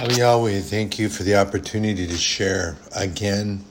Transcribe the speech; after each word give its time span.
Oh, 0.00 0.08
Yahweh, 0.08 0.60
thank 0.60 1.00
you 1.00 1.08
for 1.08 1.24
the 1.24 1.34
opportunity 1.34 2.06
to 2.06 2.16
share 2.16 2.76
again 2.94 3.64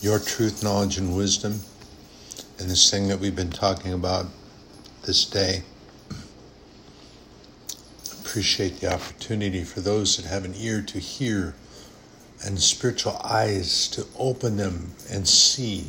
your 0.00 0.20
truth, 0.20 0.62
knowledge, 0.62 0.96
and 0.96 1.16
wisdom 1.16 1.58
in 2.60 2.68
this 2.68 2.88
thing 2.88 3.08
that 3.08 3.18
we've 3.18 3.34
been 3.34 3.50
talking 3.50 3.92
about 3.92 4.26
this 5.06 5.24
day. 5.24 5.64
Appreciate 8.20 8.78
the 8.78 8.94
opportunity 8.94 9.64
for 9.64 9.80
those 9.80 10.16
that 10.16 10.26
have 10.26 10.44
an 10.44 10.54
ear 10.56 10.82
to 10.82 11.00
hear 11.00 11.56
and 12.44 12.60
spiritual 12.60 13.20
eyes 13.24 13.88
to 13.88 14.06
open 14.16 14.56
them 14.56 14.92
and 15.10 15.26
see 15.26 15.88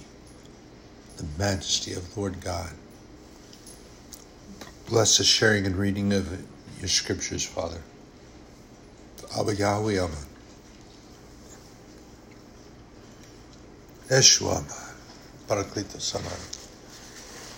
the 1.18 1.26
majesty 1.38 1.94
of 1.94 2.18
Lord 2.18 2.42
God. 2.42 2.72
Bless 4.88 5.20
the 5.20 5.24
sharing 5.24 5.68
and 5.68 5.76
reading 5.76 6.14
of 6.14 6.44
your 6.80 6.90
scriptures, 6.90 7.46
Father. 7.46 7.84
Abba 9.38 9.56
Yahweh 9.56 10.00
Amen. 10.00 10.18
Yeshua 14.10 14.64
Paraklita 15.48 16.02
Saman. 16.02 16.32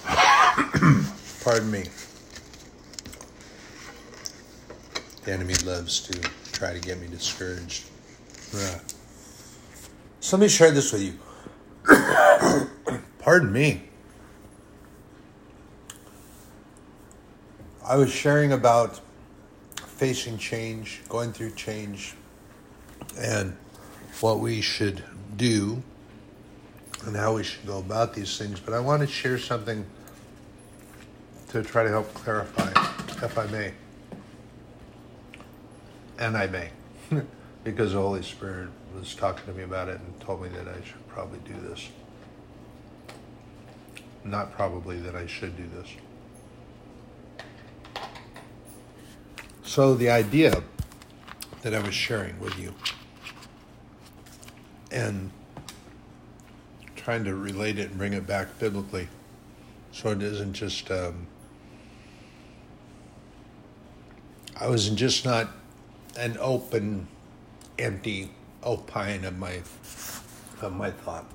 Pardon 1.44 1.72
me. 1.72 1.86
The 5.24 5.32
enemy 5.32 5.54
loves 5.66 6.02
to 6.02 6.20
try 6.52 6.74
to 6.74 6.80
get 6.80 7.00
me 7.00 7.08
discouraged. 7.08 7.86
Yeah. 8.54 8.80
So 10.20 10.36
let 10.36 10.42
me 10.42 10.50
share 10.50 10.72
this 10.72 10.92
with 10.92 11.04
you. 11.04 11.14
Pardon 13.20 13.54
me. 13.54 13.84
I 17.86 17.96
was 17.96 18.12
sharing 18.12 18.52
about 18.52 19.00
facing 20.02 20.36
change, 20.36 21.00
going 21.10 21.32
through 21.32 21.52
change, 21.52 22.16
and 23.20 23.56
what 24.20 24.40
we 24.40 24.60
should 24.60 25.04
do 25.38 25.80
and 27.06 27.16
how 27.16 27.36
we 27.36 27.44
should 27.44 27.64
go 27.68 27.78
about 27.78 28.12
these 28.16 28.36
things. 28.36 28.60
But 28.60 28.74
I 28.74 28.80
want 28.80 29.02
to 29.02 29.08
share 29.08 29.38
something 29.38 29.86
to 31.50 31.62
try 31.62 31.84
to 31.84 31.90
help 31.90 32.12
clarify, 32.16 32.72
if 33.24 33.38
I 33.38 33.46
may. 33.52 33.74
And 36.18 36.36
I 36.36 36.48
may, 36.48 36.72
because 37.64 37.94
the 37.94 38.02
Holy 38.02 38.24
Spirit 38.24 38.70
was 38.98 39.14
talking 39.14 39.46
to 39.46 39.54
me 39.54 39.62
about 39.62 39.88
it 39.88 40.00
and 40.00 40.20
told 40.20 40.42
me 40.42 40.50
that 40.50 40.68
I 40.68 40.84
should 40.84 41.08
probably 41.10 41.38
do 41.46 41.54
this. 41.70 41.90
Not 44.24 44.52
probably 44.54 45.00
that 45.02 45.16
I 45.16 45.28
should 45.28 45.56
do 45.56 45.70
this. 45.76 45.90
So, 49.72 49.96
the 49.96 50.10
idea 50.10 50.64
that 51.62 51.74
I 51.74 51.80
was 51.80 51.94
sharing 51.94 52.38
with 52.42 52.60
you 52.60 52.74
and 54.92 55.32
trying 56.98 57.24
to 57.24 57.34
relate 57.34 57.80
it 57.80 57.88
and 57.88 57.98
bring 57.98 58.12
it 58.12 58.28
back 58.28 58.60
biblically 58.60 59.08
so 59.94 60.10
it 60.10 60.22
isn't 60.22 60.52
just, 60.52 60.92
um, 60.92 61.26
I 64.60 64.68
was 64.68 64.90
just 64.90 65.24
not 65.24 65.48
an 66.18 66.36
open, 66.42 67.08
empty 67.80 68.30
opine 68.66 69.24
of 69.24 69.40
my, 69.40 69.62
of 70.62 70.74
my 70.76 70.92
thought. 70.92 71.32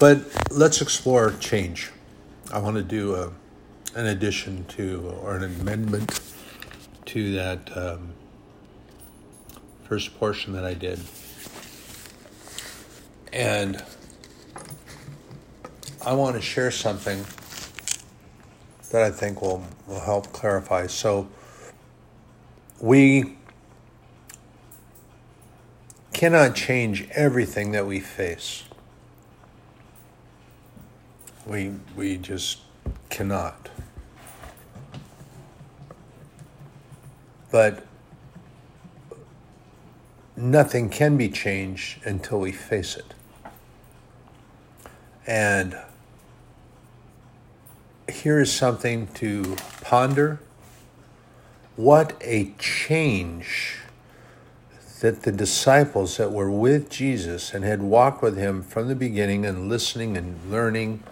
But 0.00 0.22
let's 0.50 0.80
explore 0.80 1.32
change. 1.32 1.90
I 2.50 2.60
want 2.60 2.76
to 2.76 2.82
do 2.82 3.14
a 3.14 3.30
an 3.94 4.06
addition 4.06 4.64
to 4.66 5.14
or 5.22 5.36
an 5.36 5.44
amendment 5.44 6.20
to 7.06 7.32
that 7.32 7.76
um, 7.76 8.12
first 9.84 10.18
portion 10.18 10.52
that 10.52 10.64
I 10.64 10.74
did. 10.74 11.00
And 13.32 13.82
I 16.04 16.12
want 16.12 16.36
to 16.36 16.42
share 16.42 16.70
something 16.70 17.24
that 18.90 19.02
I 19.02 19.10
think 19.10 19.42
will, 19.42 19.64
will 19.86 20.00
help 20.00 20.32
clarify. 20.32 20.86
So, 20.86 21.28
we 22.80 23.36
cannot 26.12 26.54
change 26.54 27.08
everything 27.10 27.72
that 27.72 27.86
we 27.86 28.00
face. 28.00 28.64
We, 31.46 31.72
we 31.96 32.16
just 32.18 32.58
cannot. 33.08 33.70
But 37.50 37.84
nothing 40.36 40.88
can 40.88 41.16
be 41.16 41.28
changed 41.28 42.04
until 42.06 42.40
we 42.40 42.52
face 42.52 42.96
it. 42.96 43.14
And 45.26 45.76
here 48.10 48.40
is 48.40 48.52
something 48.52 49.08
to 49.14 49.56
ponder. 49.82 50.40
What 51.76 52.16
a 52.20 52.52
change 52.58 53.78
that 55.00 55.22
the 55.22 55.32
disciples 55.32 56.16
that 56.16 56.32
were 56.32 56.50
with 56.50 56.90
Jesus 56.90 57.54
and 57.54 57.64
had 57.64 57.82
walked 57.82 58.22
with 58.22 58.36
him 58.36 58.62
from 58.62 58.88
the 58.88 58.96
beginning 58.96 59.46
and 59.46 59.68
listening 59.68 60.16
and 60.16 60.50
learning 60.50 61.02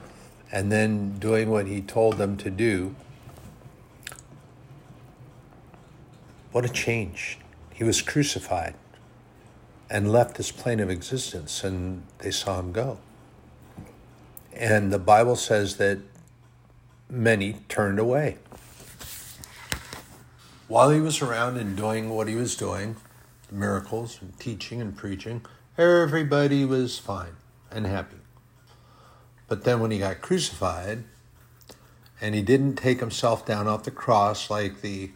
and 0.53 0.71
then 0.71 1.19
doing 1.19 1.51
what 1.51 1.67
he 1.67 1.81
told 1.81 2.19
them 2.19 2.37
to 2.37 2.51
do 2.51 2.95
What 6.57 6.65
a 6.65 6.71
change. 6.71 7.37
He 7.75 7.85
was 7.85 8.01
crucified 8.01 8.77
and 9.91 10.11
left 10.11 10.39
this 10.39 10.51
plane 10.51 10.81
of 10.81 10.89
existence, 10.89 11.63
and 11.63 12.05
they 12.21 12.31
saw 12.31 12.59
him 12.59 12.73
go. 12.73 12.99
And 14.55 14.91
the 14.91 14.99
Bible 14.99 15.37
says 15.37 15.77
that 15.77 15.99
many 17.11 17.59
turned 17.69 17.99
away. 17.99 18.39
While 20.67 20.89
he 20.89 21.01
was 21.01 21.21
around 21.21 21.59
and 21.59 21.77
doing 21.77 22.09
what 22.09 22.27
he 22.27 22.37
was 22.37 22.57
doing, 22.57 22.97
miracles 23.53 24.19
and 24.23 24.33
teaching 24.41 24.81
and 24.81 24.97
preaching, 24.97 25.45
everybody 25.77 26.65
was 26.65 26.99
fine 26.99 27.37
and 27.71 27.85
happy. 27.85 28.17
But 29.49 29.65
then 29.65 29.81
when 29.81 29.91
he 29.91 29.99
got 29.99 30.21
crucified, 30.21 31.05
and 32.21 32.35
he 32.35 32.43
didn't 32.43 32.77
take 32.77 33.01
himself 33.01 33.45
down 33.45 33.69
off 33.69 33.85
the 33.85 33.91
cross 33.91 34.51
like 34.51 34.81
the 34.81 35.11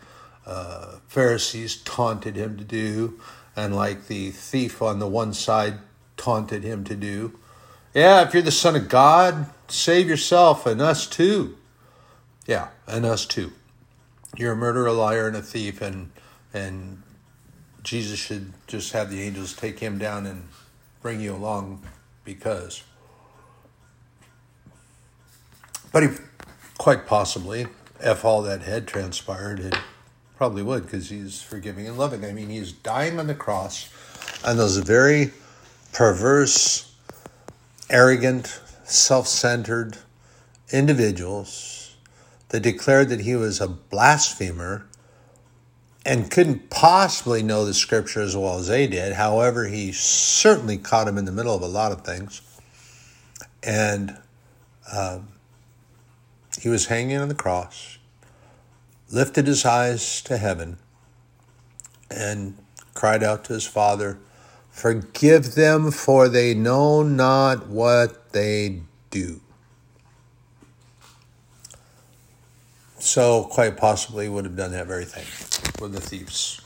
uh, 0.46 0.96
Pharisees 1.08 1.76
taunted 1.76 2.36
him 2.36 2.56
to 2.56 2.64
do, 2.64 3.18
and 3.56 3.74
like 3.74 4.06
the 4.06 4.30
thief 4.30 4.82
on 4.82 4.98
the 4.98 5.08
one 5.08 5.32
side 5.32 5.74
taunted 6.16 6.62
him 6.62 6.84
to 6.84 6.94
do. 6.94 7.38
Yeah, 7.94 8.22
if 8.22 8.34
you're 8.34 8.42
the 8.42 8.52
Son 8.52 8.76
of 8.76 8.88
God, 8.88 9.46
save 9.68 10.08
yourself 10.08 10.66
and 10.66 10.80
us 10.80 11.06
too. 11.06 11.56
Yeah, 12.46 12.68
and 12.86 13.04
us 13.04 13.26
too. 13.26 13.52
You're 14.36 14.52
a 14.52 14.56
murderer, 14.56 14.86
a 14.86 14.92
liar, 14.92 15.26
and 15.26 15.36
a 15.36 15.42
thief, 15.42 15.82
and 15.82 16.10
and 16.54 17.02
Jesus 17.82 18.18
should 18.18 18.52
just 18.66 18.92
have 18.92 19.10
the 19.10 19.22
angels 19.22 19.54
take 19.54 19.78
him 19.78 19.98
down 19.98 20.26
and 20.26 20.48
bring 21.02 21.20
you 21.20 21.34
along 21.34 21.82
because. 22.24 22.84
But 25.92 26.02
he 26.04 26.08
quite 26.78 27.06
possibly, 27.06 27.66
if 28.00 28.24
all 28.24 28.42
that 28.42 28.62
had 28.62 28.86
transpired, 28.86 29.58
had 29.58 29.78
Probably 30.40 30.62
would 30.62 30.84
because 30.84 31.10
he's 31.10 31.42
forgiving 31.42 31.86
and 31.86 31.98
loving. 31.98 32.24
I 32.24 32.32
mean, 32.32 32.48
he's 32.48 32.72
dying 32.72 33.20
on 33.20 33.26
the 33.26 33.34
cross, 33.34 33.90
and 34.42 34.58
those 34.58 34.78
very 34.78 35.32
perverse, 35.92 36.94
arrogant, 37.90 38.58
self 38.84 39.26
centered 39.26 39.98
individuals 40.72 41.94
that 42.48 42.60
declared 42.60 43.10
that 43.10 43.20
he 43.20 43.36
was 43.36 43.60
a 43.60 43.68
blasphemer 43.68 44.86
and 46.06 46.30
couldn't 46.30 46.70
possibly 46.70 47.42
know 47.42 47.66
the 47.66 47.74
scripture 47.74 48.22
as 48.22 48.34
well 48.34 48.58
as 48.58 48.68
they 48.68 48.86
did. 48.86 49.12
However, 49.12 49.66
he 49.66 49.92
certainly 49.92 50.78
caught 50.78 51.06
him 51.06 51.18
in 51.18 51.26
the 51.26 51.32
middle 51.32 51.54
of 51.54 51.60
a 51.60 51.68
lot 51.68 51.92
of 51.92 52.00
things. 52.00 52.40
And 53.62 54.16
um, 54.90 55.28
he 56.60 56.68
was 56.68 56.86
hanging 56.86 57.16
on 57.16 57.28
the 57.28 57.34
cross 57.34 57.98
lifted 59.10 59.46
his 59.46 59.64
eyes 59.64 60.22
to 60.22 60.36
heaven 60.36 60.78
and 62.10 62.56
cried 62.94 63.22
out 63.22 63.44
to 63.44 63.52
his 63.52 63.66
father, 63.66 64.18
Forgive 64.70 65.56
them, 65.56 65.90
for 65.90 66.28
they 66.28 66.54
know 66.54 67.02
not 67.02 67.66
what 67.66 68.32
they 68.32 68.82
do. 69.10 69.40
So, 72.98 73.44
quite 73.44 73.76
possibly, 73.76 74.26
he 74.26 74.30
would 74.30 74.44
have 74.44 74.56
done 74.56 74.72
that 74.72 74.86
very 74.86 75.04
thing 75.04 75.24
with 75.80 75.92
the 75.92 76.00
thieves. 76.00 76.60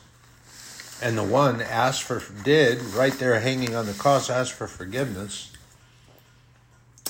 And 1.02 1.16
the 1.16 1.24
one 1.24 1.62
asked 1.62 2.02
for, 2.02 2.22
did, 2.44 2.80
right 2.94 3.12
there 3.14 3.38
hanging 3.40 3.74
on 3.74 3.86
the 3.86 3.94
cross, 3.94 4.28
asked 4.28 4.52
for 4.52 4.66
forgiveness. 4.66 5.53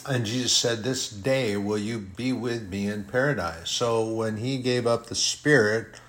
And 0.07 0.27
Jesus 0.27 0.53
said, 0.53 0.83
This 0.83 1.09
day 1.09 1.57
will 1.57 1.79
you 1.79 1.99
be 1.99 2.33
with 2.33 2.69
me 2.69 2.89
in 2.89 3.05
paradise. 3.05 3.71
So 3.71 4.07
when 4.07 4.37
he 4.37 4.59
gave 4.59 4.87
up 4.87 5.07
the 5.07 5.15
spirit, 5.15 6.01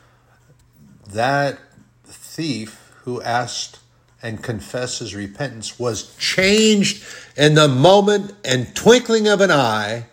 that 1.08 1.60
thief 2.04 2.94
who 3.04 3.22
asked 3.22 3.80
and 4.22 4.44
confessed 4.44 5.00
his 5.00 5.16
repentance 5.16 5.80
was 5.80 6.16
changed 6.18 7.06
in 7.38 7.54
the 7.54 7.68
moment 7.68 8.34
and 8.44 8.76
twinkling 8.76 9.28
of 9.28 9.40
an 9.40 9.52
eye 9.52 10.08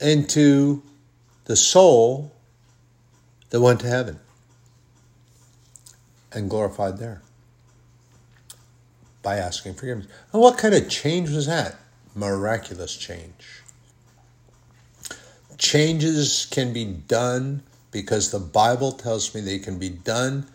into 0.00 0.82
the 1.46 1.56
soul 1.56 2.32
that 3.50 3.60
went 3.60 3.80
to 3.80 3.88
heaven 3.88 4.18
and 6.32 6.48
glorified 6.48 6.98
there 6.98 7.22
by 9.22 9.36
asking 9.36 9.74
forgiveness. 9.74 10.06
And 10.32 10.40
what 10.40 10.56
kind 10.56 10.74
of 10.74 10.88
change 10.88 11.30
was 11.30 11.46
that? 11.46 11.76
Miraculous 12.16 12.96
change. 12.96 13.62
Changes 15.58 16.48
can 16.50 16.72
be 16.72 16.84
done 16.84 17.62
because 17.92 18.30
the 18.30 18.40
Bible 18.40 18.90
tells 18.90 19.34
me 19.34 19.42
they 19.42 19.58
can 19.58 19.78
be 19.78 19.90
done, 19.90 20.46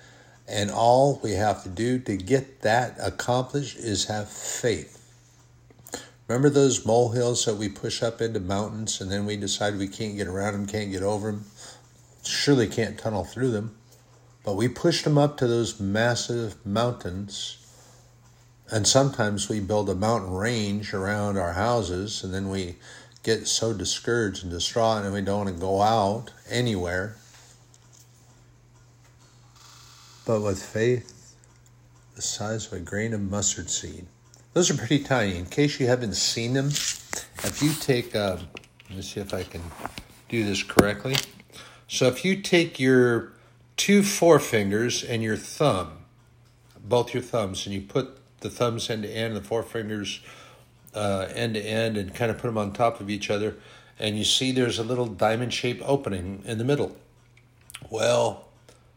and 0.47 0.71
all 0.71 1.19
we 1.23 1.33
have 1.33 1.61
to 1.63 1.69
do 1.69 1.99
to 1.99 2.17
get 2.17 2.61
that 2.63 2.97
accomplished 2.99 3.77
is 3.77 4.05
have 4.05 4.27
faith. 4.27 4.97
Remember 6.27 6.49
those 6.49 6.83
molehills 6.83 7.45
that 7.45 7.57
we 7.57 7.69
push 7.69 8.01
up 8.01 8.21
into 8.21 8.39
mountains 8.39 8.99
and 8.99 9.11
then 9.11 9.25
we 9.27 9.37
decide 9.37 9.77
we 9.77 9.87
can't 9.87 10.17
get 10.17 10.27
around 10.27 10.53
them, 10.53 10.65
can't 10.65 10.91
get 10.91 11.03
over 11.03 11.31
them? 11.31 11.45
Surely 12.23 12.67
can't 12.67 12.97
tunnel 12.97 13.23
through 13.23 13.51
them. 13.51 13.75
But 14.43 14.55
we 14.55 14.67
pushed 14.67 15.03
them 15.03 15.17
up 15.17 15.37
to 15.37 15.47
those 15.47 15.79
massive 15.79 16.65
mountains. 16.65 17.57
And 18.71 18.88
sometimes 18.88 19.50
we 19.50 19.59
build 19.59 19.89
a 19.89 19.95
mountain 19.95 20.33
range 20.33 20.94
around 20.94 21.38
our 21.38 21.53
houses 21.53 22.23
and 22.23 22.33
then 22.33 22.50
we 22.50 22.77
get 23.21 23.45
so 23.45 23.73
discouraged 23.73 24.44
and 24.44 24.51
distraught 24.51 25.03
and 25.03 25.13
we 25.13 25.21
don't 25.21 25.45
want 25.45 25.56
to 25.56 25.62
go 25.62 25.81
out 25.81 26.31
anywhere. 26.50 27.18
But 30.25 30.41
with 30.41 30.63
faith 30.63 31.35
the 32.15 32.21
size 32.21 32.68
of 32.68 32.73
a 32.73 32.79
grain 32.79 33.13
of 33.13 33.21
mustard 33.21 33.69
seed, 33.69 34.06
those 34.53 34.71
are 34.71 34.77
pretty 34.77 35.00
tiny. 35.03 35.35
In 35.35 35.47
case 35.47 35.79
you 35.79 35.88
haven't 35.88 36.13
seen 36.13 36.53
them, 36.53 36.68
if 36.68 37.62
you 37.62 37.73
take, 37.73 38.15
uh, 38.15 38.38
let 38.89 38.97
me 38.97 39.01
see 39.01 39.19
if 39.19 39.33
I 39.33 39.44
can 39.44 39.62
do 40.29 40.45
this 40.45 40.63
correctly. 40.63 41.18
So 41.89 42.07
if 42.07 42.23
you 42.23 42.41
take 42.41 42.79
your 42.79 43.33
two 43.75 44.01
forefingers 44.01 45.06
and 45.07 45.21
your 45.21 45.35
thumb, 45.35 46.06
both 46.81 47.13
your 47.13 47.23
thumbs, 47.23 47.65
and 47.65 47.75
you 47.75 47.81
put 47.81 48.20
the 48.41 48.49
thumbs 48.49 48.89
end 48.89 49.03
to 49.03 49.09
end 49.09 49.35
and 49.35 49.43
the 49.43 49.47
forefingers 49.47 50.19
uh, 50.93 51.27
end 51.33 51.55
to 51.55 51.61
end 51.61 51.97
and 51.97 52.13
kind 52.13 52.29
of 52.29 52.38
put 52.38 52.47
them 52.47 52.57
on 52.57 52.73
top 52.73 52.99
of 52.99 53.09
each 53.09 53.29
other, 53.29 53.55
and 53.97 54.17
you 54.17 54.25
see 54.25 54.51
there's 54.51 54.77
a 54.77 54.83
little 54.83 55.07
diamond 55.07 55.53
shaped 55.53 55.81
opening 55.85 56.43
in 56.45 56.57
the 56.57 56.65
middle. 56.65 56.95
Well, 57.89 58.49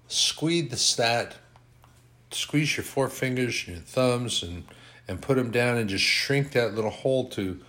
squeeze 0.08 0.96
that, 0.96 1.36
squeeze 2.30 2.76
your 2.76 2.84
forefingers 2.84 3.66
and 3.66 3.76
your 3.76 3.84
thumbs 3.84 4.42
and 4.42 4.64
and 5.06 5.20
put 5.20 5.36
them 5.36 5.50
down 5.50 5.76
and 5.76 5.88
just 5.88 6.04
shrink 6.04 6.52
that 6.52 6.74
little 6.74 6.90
hole 6.90 7.28
to 7.28 7.60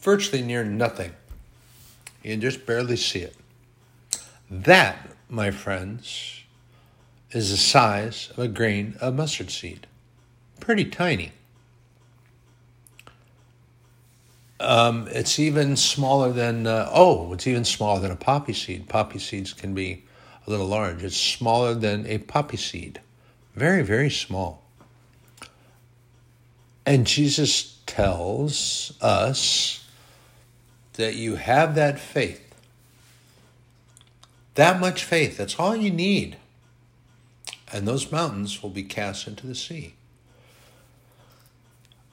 virtually 0.00 0.42
near 0.42 0.64
nothing. 0.64 1.12
You 2.22 2.32
can 2.32 2.40
just 2.40 2.64
barely 2.66 2.96
see 2.96 3.20
it. 3.20 3.36
That, 4.50 5.10
my 5.28 5.50
friends, 5.50 6.39
is 7.32 7.50
the 7.50 7.56
size 7.56 8.30
of 8.32 8.38
a 8.38 8.48
grain 8.48 8.96
of 9.00 9.14
mustard 9.14 9.50
seed. 9.50 9.86
Pretty 10.58 10.84
tiny. 10.84 11.32
Um, 14.58 15.08
it's 15.10 15.38
even 15.38 15.76
smaller 15.76 16.32
than, 16.32 16.66
uh, 16.66 16.90
oh, 16.92 17.32
it's 17.32 17.46
even 17.46 17.64
smaller 17.64 18.00
than 18.00 18.10
a 18.10 18.16
poppy 18.16 18.52
seed. 18.52 18.88
Poppy 18.88 19.18
seeds 19.18 19.54
can 19.54 19.74
be 19.74 20.04
a 20.46 20.50
little 20.50 20.66
large. 20.66 21.02
It's 21.02 21.16
smaller 21.16 21.74
than 21.74 22.06
a 22.06 22.18
poppy 22.18 22.58
seed. 22.58 23.00
Very, 23.54 23.82
very 23.82 24.10
small. 24.10 24.62
And 26.84 27.06
Jesus 27.06 27.78
tells 27.86 28.92
us 29.00 29.86
that 30.94 31.14
you 31.14 31.36
have 31.36 31.74
that 31.76 31.98
faith. 31.98 32.54
That 34.56 34.78
much 34.78 35.04
faith, 35.04 35.38
that's 35.38 35.58
all 35.58 35.74
you 35.74 35.90
need. 35.90 36.36
And 37.72 37.86
those 37.86 38.10
mountains 38.10 38.62
will 38.62 38.70
be 38.70 38.82
cast 38.82 39.26
into 39.26 39.46
the 39.46 39.54
sea. 39.54 39.94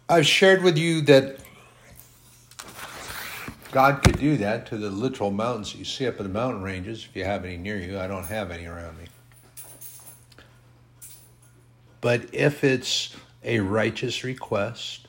I've 0.10 0.28
shared 0.28 0.64
with 0.64 0.78
you 0.78 1.02
that 1.02 1.40
God 3.72 4.02
could 4.04 4.18
do 4.20 4.38
that 4.38 4.66
to 4.68 4.78
the 4.78 4.90
literal 4.90 5.32
mountains 5.32 5.76
you 5.76 5.84
see 5.84 6.08
up 6.08 6.18
in 6.18 6.24
the 6.24 6.30
mountain 6.30 6.64
ranges, 6.64 7.06
if 7.10 7.16
you 7.16 7.26
have 7.26 7.44
any 7.44 7.58
near 7.58 7.78
you. 7.78 8.00
I 8.00 8.08
don't 8.08 8.26
have 8.26 8.52
any 8.52 8.66
around 8.66 8.98
me. 8.98 9.06
But 12.00 12.34
if 12.34 12.64
it's 12.64 13.16
a 13.44 13.60
righteous 13.60 14.24
request, 14.24 15.08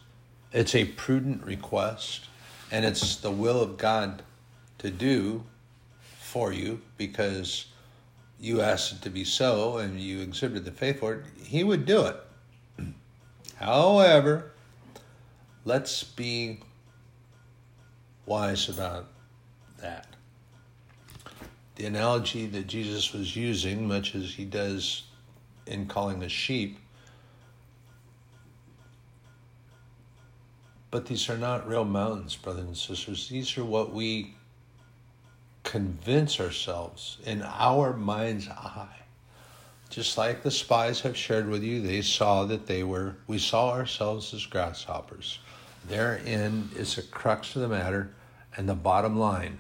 it's 0.53 0.75
a 0.75 0.87
prudent 0.87 1.45
request, 1.45 2.27
and 2.73 2.85
it's 2.85 3.17
the 3.17 3.31
will 3.31 3.63
of 3.63 3.77
God 3.77 4.23
to 4.79 4.91
do 4.91 5.45
for 6.19 6.53
you 6.53 6.81
because 6.97 7.67
you 8.41 8.61
asked 8.61 8.93
it 8.93 9.03
to 9.03 9.11
be 9.11 9.25
so 9.25 9.79
and 9.79 10.01
you 10.01 10.21
exhibited 10.21 10.65
the 10.65 10.73
faith 10.73 11.01
for 11.01 11.15
it, 11.15 11.25
He 11.43 11.65
would 11.65 11.87
do 11.87 12.07
it. 12.07 12.17
However, 13.57 14.53
let's 15.65 16.05
be 16.05 16.61
wise 18.27 18.69
about 18.69 19.07
that. 19.81 20.07
The 21.77 21.87
analogy 21.87 22.47
that 22.47 22.67
Jesus 22.67 23.13
was 23.13 23.37
using, 23.37 23.87
much 23.87 24.15
as 24.15 24.35
he 24.35 24.45
does 24.45 25.05
in 25.67 25.87
calling 25.87 26.23
us 26.25 26.33
sheep, 26.33 26.79
but 30.91 31.07
these 31.07 31.29
are 31.29 31.39
not 31.39 31.69
real 31.69 31.85
mountains, 31.85 32.35
brothers 32.35 32.65
and 32.65 32.77
sisters. 32.77 33.29
These 33.29 33.57
are 33.59 33.65
what 33.65 33.93
we 33.93 34.35
convince 35.69 36.41
ourselves 36.41 37.19
in 37.27 37.43
our 37.43 37.93
mind's 37.93 38.49
eye. 38.49 39.03
Just 39.91 40.17
like 40.17 40.43
the 40.43 40.51
spies 40.51 41.03
have 41.03 41.15
shared 41.15 41.47
with 41.47 41.63
you, 41.63 41.83
they 41.83 42.01
saw 42.01 42.45
that 42.47 42.67
they 42.67 42.83
were, 42.83 43.17
we 43.27 43.39
saw 43.39 43.73
ourselves 43.73 44.33
as 44.33 44.47
grasshoppers. 44.47 45.41
Therein 45.87 46.71
is 46.75 46.97
the 46.97 47.03
crux 47.03 47.55
of 47.55 47.61
the 47.61 47.69
matter 47.69 48.15
and 48.57 48.67
the 48.67 48.75
bottom 48.75 49.19
line. 49.19 49.59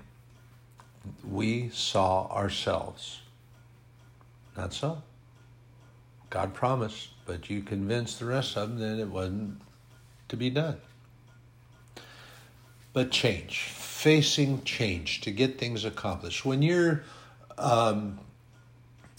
We 1.30 1.68
saw 1.74 2.26
ourselves. 2.28 3.20
Not 4.56 4.72
so. 4.72 5.02
God 6.30 6.54
promised, 6.54 7.10
but 7.26 7.50
you 7.50 7.60
convinced 7.60 8.18
the 8.18 8.24
rest 8.24 8.56
of 8.56 8.70
them 8.70 8.78
that 8.78 8.98
it 8.98 9.08
wasn't 9.08 9.60
to 10.30 10.38
be 10.38 10.48
done. 10.48 10.78
But 12.94 13.10
change, 13.10 13.74
facing 13.98 14.62
change 14.62 15.20
to 15.22 15.30
get 15.32 15.58
things 15.58 15.84
accomplished. 15.84 16.44
When 16.44 16.62
you're 16.62 17.02
um, 17.58 18.20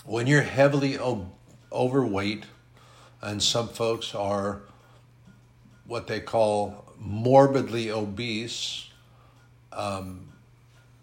when 0.05 0.25
you're 0.25 0.41
heavily 0.41 0.97
o- 0.97 1.29
overweight, 1.69 2.45
and 3.21 3.43
some 3.43 3.67
folks 3.67 4.15
are 4.15 4.61
what 5.85 6.07
they 6.07 6.21
call 6.21 6.85
morbidly 6.97 7.91
obese, 7.91 8.87
um, 9.73 10.29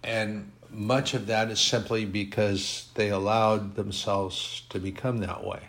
and 0.02 0.50
much 0.71 1.12
of 1.12 1.26
that 1.26 1.50
is 1.50 1.61
simply 1.61 2.06
because 2.06 2.88
they 2.95 3.11
allowed 3.11 3.75
themselves 3.76 4.62
to 4.71 4.78
become 4.78 5.18
that 5.18 5.45
way. 5.45 5.61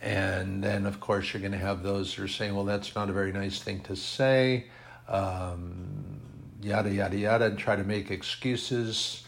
And 0.00 0.62
then, 0.62 0.86
of 0.86 1.00
course, 1.00 1.32
you're 1.32 1.40
going 1.40 1.50
to 1.50 1.58
have 1.58 1.82
those 1.82 2.14
who 2.14 2.22
are 2.22 2.28
saying, 2.28 2.54
well, 2.54 2.64
that's 2.64 2.94
not 2.94 3.10
a 3.10 3.12
very 3.12 3.32
nice 3.32 3.60
thing 3.60 3.80
to 3.80 3.96
say, 3.96 4.66
um, 5.08 6.15
yada, 6.62 6.90
yada, 6.90 7.16
yada, 7.16 7.44
and 7.46 7.58
try 7.58 7.76
to 7.76 7.84
make 7.84 8.10
excuses. 8.10 9.24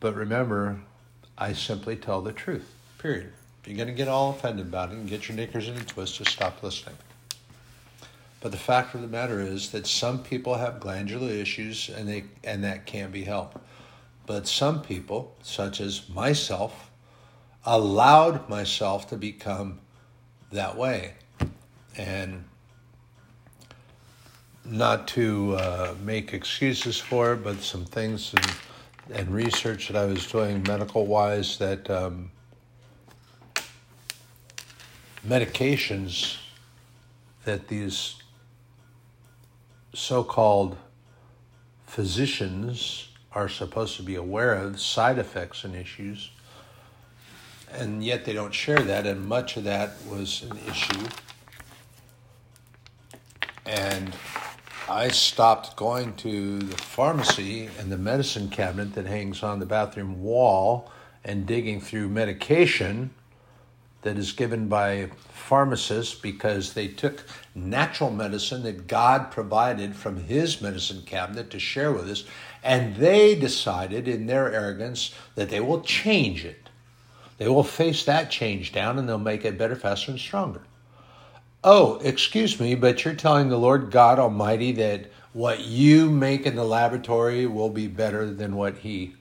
But 0.00 0.14
remember, 0.14 0.80
I 1.36 1.52
simply 1.52 1.96
tell 1.96 2.20
the 2.20 2.32
truth, 2.32 2.74
period. 2.98 3.32
If 3.60 3.68
you're 3.68 3.76
going 3.76 3.88
to 3.88 3.94
get 3.94 4.08
all 4.08 4.30
offended 4.30 4.66
about 4.66 4.90
it 4.90 4.96
and 4.96 5.08
get 5.08 5.28
your 5.28 5.36
knickers 5.36 5.68
in 5.68 5.76
a 5.76 5.84
twist, 5.84 6.16
just 6.16 6.30
stop 6.30 6.62
listening. 6.62 6.96
But 8.40 8.52
the 8.52 8.58
fact 8.58 8.94
of 8.94 9.02
the 9.02 9.08
matter 9.08 9.40
is 9.40 9.70
that 9.70 9.86
some 9.86 10.22
people 10.22 10.54
have 10.54 10.78
glandular 10.78 11.30
issues 11.30 11.88
and 11.88 12.08
they 12.08 12.24
and 12.44 12.62
that 12.62 12.86
can 12.86 13.10
be 13.10 13.24
helped. 13.24 13.56
But 14.26 14.46
some 14.46 14.82
people, 14.82 15.34
such 15.42 15.80
as 15.80 16.08
myself, 16.08 16.90
allowed 17.64 18.48
myself 18.48 19.08
to 19.08 19.16
become 19.16 19.80
that 20.52 20.76
way. 20.76 21.14
And 21.96 22.44
not 24.70 25.08
to 25.08 25.56
uh, 25.56 25.94
make 26.04 26.34
excuses 26.34 26.98
for 26.98 27.34
it, 27.34 27.42
but 27.42 27.60
some 27.60 27.84
things 27.84 28.34
and, 28.34 28.52
and 29.12 29.30
research 29.30 29.88
that 29.88 29.96
I 29.96 30.04
was 30.04 30.26
doing 30.26 30.62
medical 30.66 31.06
wise 31.06 31.58
that 31.58 31.88
um, 31.90 32.30
medications 35.26 36.36
that 37.44 37.68
these 37.68 38.16
so 39.94 40.22
called 40.22 40.76
physicians 41.86 43.08
are 43.32 43.48
supposed 43.48 43.96
to 43.96 44.02
be 44.02 44.16
aware 44.16 44.54
of, 44.54 44.80
side 44.80 45.18
effects 45.18 45.64
and 45.64 45.74
issues, 45.74 46.30
and 47.72 48.04
yet 48.04 48.24
they 48.24 48.32
don't 48.32 48.54
share 48.54 48.80
that, 48.80 49.06
and 49.06 49.26
much 49.26 49.56
of 49.56 49.64
that 49.64 49.92
was 50.08 50.42
an 50.42 50.58
issue. 50.68 51.06
And 53.66 54.14
I 54.90 55.08
stopped 55.08 55.76
going 55.76 56.14
to 56.16 56.60
the 56.60 56.76
pharmacy 56.78 57.68
and 57.78 57.92
the 57.92 57.98
medicine 57.98 58.48
cabinet 58.48 58.94
that 58.94 59.04
hangs 59.04 59.42
on 59.42 59.58
the 59.58 59.66
bathroom 59.66 60.22
wall 60.22 60.90
and 61.22 61.44
digging 61.46 61.78
through 61.78 62.08
medication 62.08 63.10
that 64.00 64.16
is 64.16 64.32
given 64.32 64.66
by 64.66 65.10
pharmacists 65.30 66.14
because 66.14 66.72
they 66.72 66.88
took 66.88 67.22
natural 67.54 68.10
medicine 68.10 68.62
that 68.62 68.86
God 68.86 69.30
provided 69.30 69.94
from 69.94 70.24
His 70.24 70.62
medicine 70.62 71.02
cabinet 71.02 71.50
to 71.50 71.58
share 71.58 71.92
with 71.92 72.08
us, 72.08 72.24
and 72.62 72.96
they 72.96 73.34
decided 73.34 74.08
in 74.08 74.26
their 74.26 74.50
arrogance 74.50 75.14
that 75.34 75.50
they 75.50 75.60
will 75.60 75.82
change 75.82 76.46
it. 76.46 76.70
They 77.36 77.48
will 77.48 77.62
face 77.62 78.06
that 78.06 78.30
change 78.30 78.72
down 78.72 78.98
and 78.98 79.06
they'll 79.06 79.18
make 79.18 79.44
it 79.44 79.58
better, 79.58 79.76
faster, 79.76 80.12
and 80.12 80.18
stronger. 80.20 80.62
Oh, 81.64 81.98
excuse 81.98 82.60
me, 82.60 82.74
but 82.74 83.04
you're 83.04 83.14
telling 83.14 83.48
the 83.48 83.58
Lord 83.58 83.90
God 83.90 84.18
Almighty 84.18 84.72
that 84.72 85.10
what 85.32 85.60
you 85.60 86.10
make 86.10 86.46
in 86.46 86.54
the 86.54 86.64
laboratory 86.64 87.46
will 87.46 87.70
be 87.70 87.88
better 87.88 88.32
than 88.32 88.56
what 88.56 88.78
He 88.78 89.16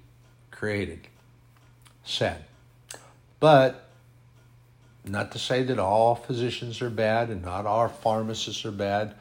created. 0.51 1.07
Sad. 2.03 2.43
But 3.39 3.89
not 5.03 5.31
to 5.31 5.39
say 5.39 5.63
that 5.63 5.79
all 5.79 6.15
physicians 6.15 6.81
are 6.81 6.89
bad 6.89 7.29
and 7.29 7.43
not 7.43 7.65
all 7.65 7.87
pharmacists 7.87 8.65
are 8.65 8.71
bad. 8.71 9.15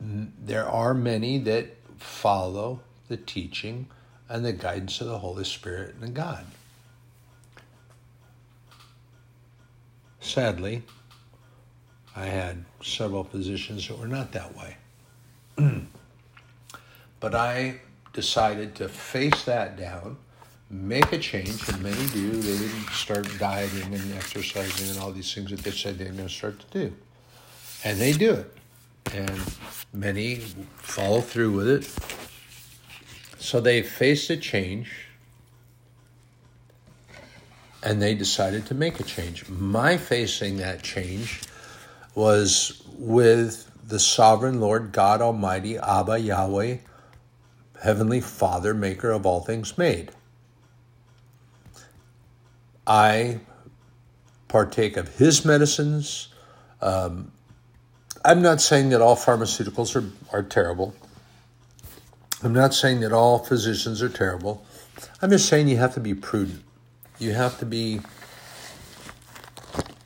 There 0.00 0.66
are 0.68 0.94
many 0.94 1.38
that 1.38 1.76
follow 1.98 2.80
the 3.08 3.16
teaching 3.16 3.86
and 4.28 4.44
the 4.44 4.52
guidance 4.52 5.00
of 5.00 5.08
the 5.08 5.18
Holy 5.18 5.44
Spirit 5.44 5.96
and 6.00 6.14
God. 6.14 6.44
Sadly, 10.20 10.82
I 12.18 12.26
had 12.26 12.64
several 12.82 13.22
physicians 13.22 13.86
that 13.86 13.96
were 13.96 14.08
not 14.08 14.32
that 14.32 14.52
way. 14.56 14.76
but 17.20 17.34
I 17.34 17.80
decided 18.12 18.74
to 18.76 18.88
face 18.88 19.44
that 19.44 19.76
down 19.76 20.16
make 20.70 21.12
a 21.12 21.18
change, 21.18 21.68
and 21.68 21.82
many 21.82 22.06
do. 22.08 22.30
They 22.30 22.58
didn't 22.58 22.90
start 22.90 23.26
dieting 23.38 23.94
and 23.94 24.14
exercising 24.14 24.90
and 24.90 24.98
all 24.98 25.12
these 25.12 25.32
things 25.32 25.50
that 25.50 25.60
they 25.60 25.70
said 25.70 25.98
they're 25.98 26.08
going 26.08 26.28
to 26.28 26.28
start 26.28 26.58
to 26.58 26.66
do. 26.78 26.94
And 27.84 27.98
they 27.98 28.12
do 28.12 28.32
it. 28.34 28.56
And 29.14 29.40
many 29.92 30.36
follow 30.76 31.20
through 31.20 31.52
with 31.52 31.68
it. 31.68 33.40
So 33.40 33.60
they 33.60 33.82
faced 33.82 34.28
a 34.28 34.36
change 34.36 34.90
and 37.82 38.02
they 38.02 38.14
decided 38.14 38.66
to 38.66 38.74
make 38.74 38.98
a 39.00 39.04
change. 39.04 39.48
My 39.48 39.96
facing 39.96 40.56
that 40.56 40.82
change 40.82 41.40
was 42.18 42.82
with 42.98 43.70
the 43.86 44.00
sovereign 44.00 44.60
Lord 44.60 44.90
God 44.90 45.22
Almighty, 45.22 45.78
Abba 45.78 46.18
Yahweh, 46.18 46.78
Heavenly 47.80 48.20
Father, 48.20 48.74
maker 48.74 49.12
of 49.12 49.24
all 49.24 49.38
things 49.38 49.78
made. 49.78 50.10
I 52.88 53.38
partake 54.48 54.96
of 54.96 55.14
his 55.14 55.44
medicines. 55.44 56.26
Um, 56.82 57.30
I'm 58.24 58.42
not 58.42 58.60
saying 58.60 58.88
that 58.88 59.00
all 59.00 59.14
pharmaceuticals 59.14 59.94
are, 59.94 60.10
are 60.36 60.42
terrible. 60.42 60.96
I'm 62.42 62.52
not 62.52 62.74
saying 62.74 62.98
that 63.00 63.12
all 63.12 63.38
physicians 63.38 64.02
are 64.02 64.08
terrible. 64.08 64.66
I'm 65.22 65.30
just 65.30 65.48
saying 65.48 65.68
you 65.68 65.76
have 65.76 65.94
to 65.94 66.00
be 66.00 66.14
prudent. 66.14 66.64
You 67.20 67.34
have 67.34 67.60
to 67.60 67.64
be 67.64 68.00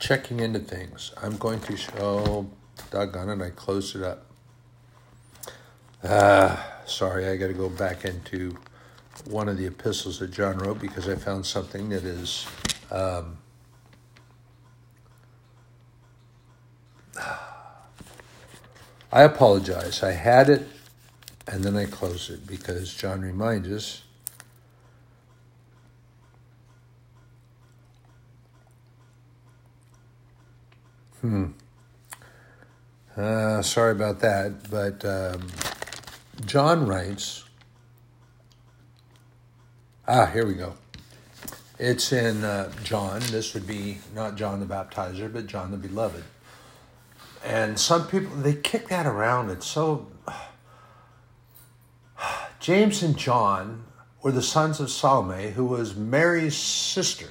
checking 0.03 0.41
into 0.41 0.59
things. 0.59 1.13
I'm 1.21 1.37
going 1.37 1.61
to 1.61 1.77
show, 1.77 2.45
doggone 2.91 3.29
it, 3.29 3.45
I 3.45 3.51
closed 3.51 3.95
it 3.95 4.03
up. 4.03 4.25
Ah, 6.03 6.81
sorry, 6.85 7.25
I 7.29 7.37
got 7.37 7.47
to 7.47 7.53
go 7.53 7.69
back 7.69 8.03
into 8.03 8.57
one 9.29 9.47
of 9.47 9.57
the 9.57 9.65
epistles 9.65 10.19
that 10.19 10.31
John 10.31 10.57
wrote 10.57 10.81
because 10.81 11.07
I 11.07 11.15
found 11.15 11.45
something 11.45 11.87
that 11.89 12.03
is 12.03 12.45
um, 12.91 13.37
I 19.09 19.21
apologize. 19.21 20.03
I 20.03 20.11
had 20.11 20.49
it 20.49 20.67
and 21.47 21.63
then 21.63 21.77
I 21.77 21.85
closed 21.85 22.29
it 22.29 22.45
because 22.45 22.93
John 22.93 23.21
reminds 23.21 23.69
us. 23.69 24.02
Hmm. 31.23 31.51
Uh, 33.15 33.61
sorry 33.61 33.93
about 33.93 34.19
that, 34.19 34.69
but 34.69 35.05
um, 35.05 35.47
John 36.45 36.85
writes. 36.85 37.45
Ah, 40.05 40.25
here 40.25 40.45
we 40.45 40.55
go. 40.55 40.73
It's 41.79 42.11
in 42.11 42.43
uh, 42.43 42.73
John. 42.83 43.21
This 43.31 43.53
would 43.53 43.65
be 43.65 43.99
not 44.13 44.35
John 44.35 44.59
the 44.59 44.65
Baptizer, 44.65 45.31
but 45.31 45.47
John 45.47 45.71
the 45.71 45.77
Beloved. 45.77 46.25
And 47.45 47.79
some 47.79 48.05
people, 48.07 48.35
they 48.35 48.55
kick 48.55 48.89
that 48.89 49.05
around. 49.05 49.49
It's 49.49 49.65
so. 49.65 50.07
James 52.59 53.01
and 53.01 53.17
John 53.17 53.85
were 54.21 54.33
the 54.33 54.41
sons 54.41 54.81
of 54.81 54.91
Salome, 54.91 55.51
who 55.51 55.63
was 55.63 55.95
Mary's 55.95 56.57
sister. 56.57 57.29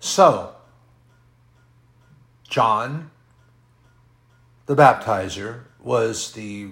So, 0.00 0.56
John 2.50 3.12
the 4.66 4.74
Baptizer 4.74 5.60
was 5.82 6.32
the 6.32 6.70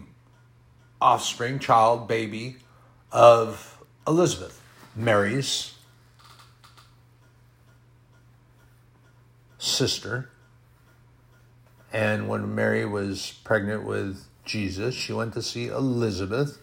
offspring, 1.01 1.61
child, 1.61 2.09
baby 2.09 2.57
of 3.13 3.83
Elizabeth, 4.07 4.61
Mary's 4.95 5.75
sister. 9.59 10.29
And 11.93 12.29
when 12.29 12.55
Mary 12.55 12.85
was 12.85 13.33
pregnant 13.45 13.85
with 13.85 14.25
Jesus, 14.45 14.95
she 14.95 15.13
went 15.13 15.33
to 15.35 15.43
see 15.43 15.69
Elizabeth, 15.69 16.59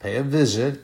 pay 0.00 0.16
a 0.16 0.22
visit, 0.22 0.82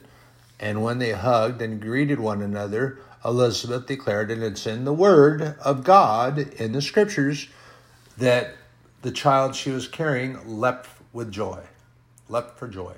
and 0.57 0.81
when 0.81 0.99
they 0.99 1.11
hugged 1.11 1.61
and 1.61 1.81
greeted 1.81 2.19
one 2.19 2.41
another, 2.41 2.99
Elizabeth 3.25 3.85
declared, 3.87 4.31
and 4.31 4.41
it's 4.41 4.65
in 4.65 4.85
the 4.85 4.93
Word 4.93 5.55
of 5.63 5.83
God 5.83 6.39
in 6.39 6.71
the 6.71 6.81
Scriptures, 6.81 7.47
that 8.17 8.55
the 9.01 9.11
child 9.11 9.55
she 9.55 9.71
was 9.71 9.87
carrying 9.87 10.59
leapt 10.59 10.89
with 11.11 11.31
joy, 11.31 11.61
leapt 12.29 12.57
for 12.57 12.67
joy. 12.67 12.93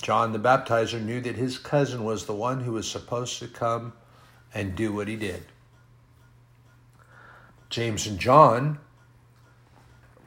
John 0.00 0.32
the 0.32 0.38
Baptizer 0.38 1.02
knew 1.02 1.20
that 1.22 1.36
his 1.36 1.56
cousin 1.58 2.04
was 2.04 2.26
the 2.26 2.34
one 2.34 2.60
who 2.60 2.72
was 2.72 2.90
supposed 2.90 3.38
to 3.38 3.48
come 3.48 3.94
and 4.52 4.76
do 4.76 4.92
what 4.92 5.08
he 5.08 5.16
did. 5.16 5.44
James 7.70 8.06
and 8.06 8.18
John 8.18 8.78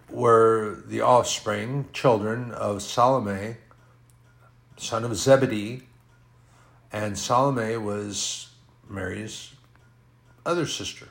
were 0.09 0.83
the 0.87 1.01
offspring, 1.01 1.87
children 1.93 2.51
of 2.51 2.81
Salome, 2.81 3.57
son 4.77 5.03
of 5.03 5.15
Zebedee, 5.15 5.83
and 6.91 7.17
Salome 7.17 7.77
was 7.77 8.49
Mary's 8.89 9.51
other 10.45 10.65
sister. 10.65 11.07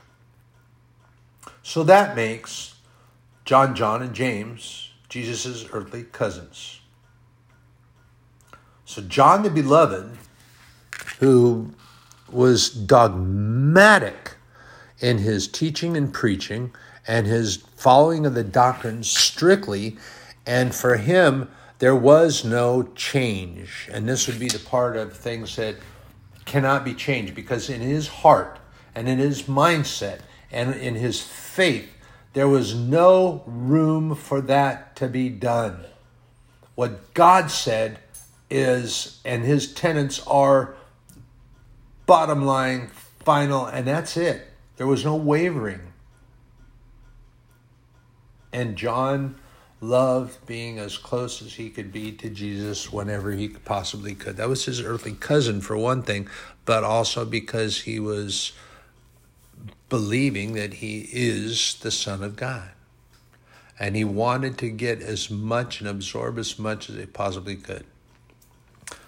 So 1.67 1.83
that 1.83 2.15
makes 2.15 2.75
John, 3.43 3.75
John, 3.75 4.01
and 4.01 4.13
James 4.13 4.91
Jesus' 5.09 5.65
earthly 5.73 6.03
cousins. 6.03 6.79
So 8.85 9.01
John 9.01 9.43
the 9.43 9.49
Beloved, 9.49 10.17
who 11.19 11.73
was 12.31 12.69
dogmatic 12.69 14.35
in 14.99 15.17
his 15.17 15.45
teaching 15.49 15.97
and 15.97 16.13
preaching 16.13 16.71
and 17.05 17.27
his 17.27 17.57
following 17.75 18.25
of 18.25 18.33
the 18.33 18.45
doctrine 18.45 19.03
strictly. 19.03 19.97
And 20.45 20.73
for 20.73 20.95
him, 20.95 21.51
there 21.79 21.97
was 21.97 22.45
no 22.45 22.83
change. 22.95 23.89
And 23.91 24.07
this 24.07 24.25
would 24.27 24.39
be 24.39 24.47
the 24.47 24.59
part 24.59 24.95
of 24.95 25.11
things 25.11 25.57
that 25.57 25.75
cannot 26.45 26.85
be 26.85 26.93
changed 26.93 27.35
because 27.35 27.69
in 27.69 27.81
his 27.81 28.07
heart 28.07 28.57
and 28.95 29.09
in 29.09 29.17
his 29.17 29.43
mindset 29.43 30.21
and 30.51 30.73
in 30.73 30.95
his 30.95 31.21
faith, 31.21 31.89
there 32.33 32.47
was 32.47 32.75
no 32.75 33.43
room 33.45 34.15
for 34.15 34.41
that 34.41 34.95
to 34.97 35.07
be 35.07 35.29
done. 35.29 35.85
What 36.75 37.13
God 37.13 37.49
said 37.49 37.99
is, 38.49 39.19
and 39.25 39.43
his 39.43 39.73
tenets 39.73 40.25
are 40.27 40.75
bottom 42.05 42.45
line, 42.45 42.87
final, 43.19 43.65
and 43.65 43.87
that's 43.87 44.15
it. 44.15 44.47
There 44.77 44.87
was 44.87 45.03
no 45.03 45.15
wavering. 45.15 45.81
And 48.53 48.75
John 48.75 49.35
loved 49.81 50.45
being 50.47 50.79
as 50.79 50.97
close 50.97 51.41
as 51.41 51.55
he 51.55 51.69
could 51.69 51.91
be 51.91 52.11
to 52.11 52.29
Jesus 52.29 52.91
whenever 52.91 53.31
he 53.31 53.49
possibly 53.49 54.15
could. 54.15 54.37
That 54.37 54.49
was 54.49 54.65
his 54.65 54.81
earthly 54.81 55.13
cousin, 55.13 55.61
for 55.61 55.77
one 55.77 56.01
thing, 56.01 56.27
but 56.65 56.83
also 56.83 57.25
because 57.25 57.81
he 57.81 57.99
was 57.99 58.53
believing 59.89 60.53
that 60.53 60.75
he 60.75 61.07
is 61.11 61.75
the 61.75 61.91
Son 61.91 62.23
of 62.23 62.35
God. 62.35 62.69
And 63.79 63.95
he 63.95 64.03
wanted 64.03 64.57
to 64.59 64.69
get 64.69 65.01
as 65.01 65.29
much 65.29 65.79
and 65.79 65.89
absorb 65.89 66.37
as 66.39 66.57
much 66.57 66.89
as 66.89 66.95
he 66.95 67.05
possibly 67.05 67.55
could. 67.55 67.85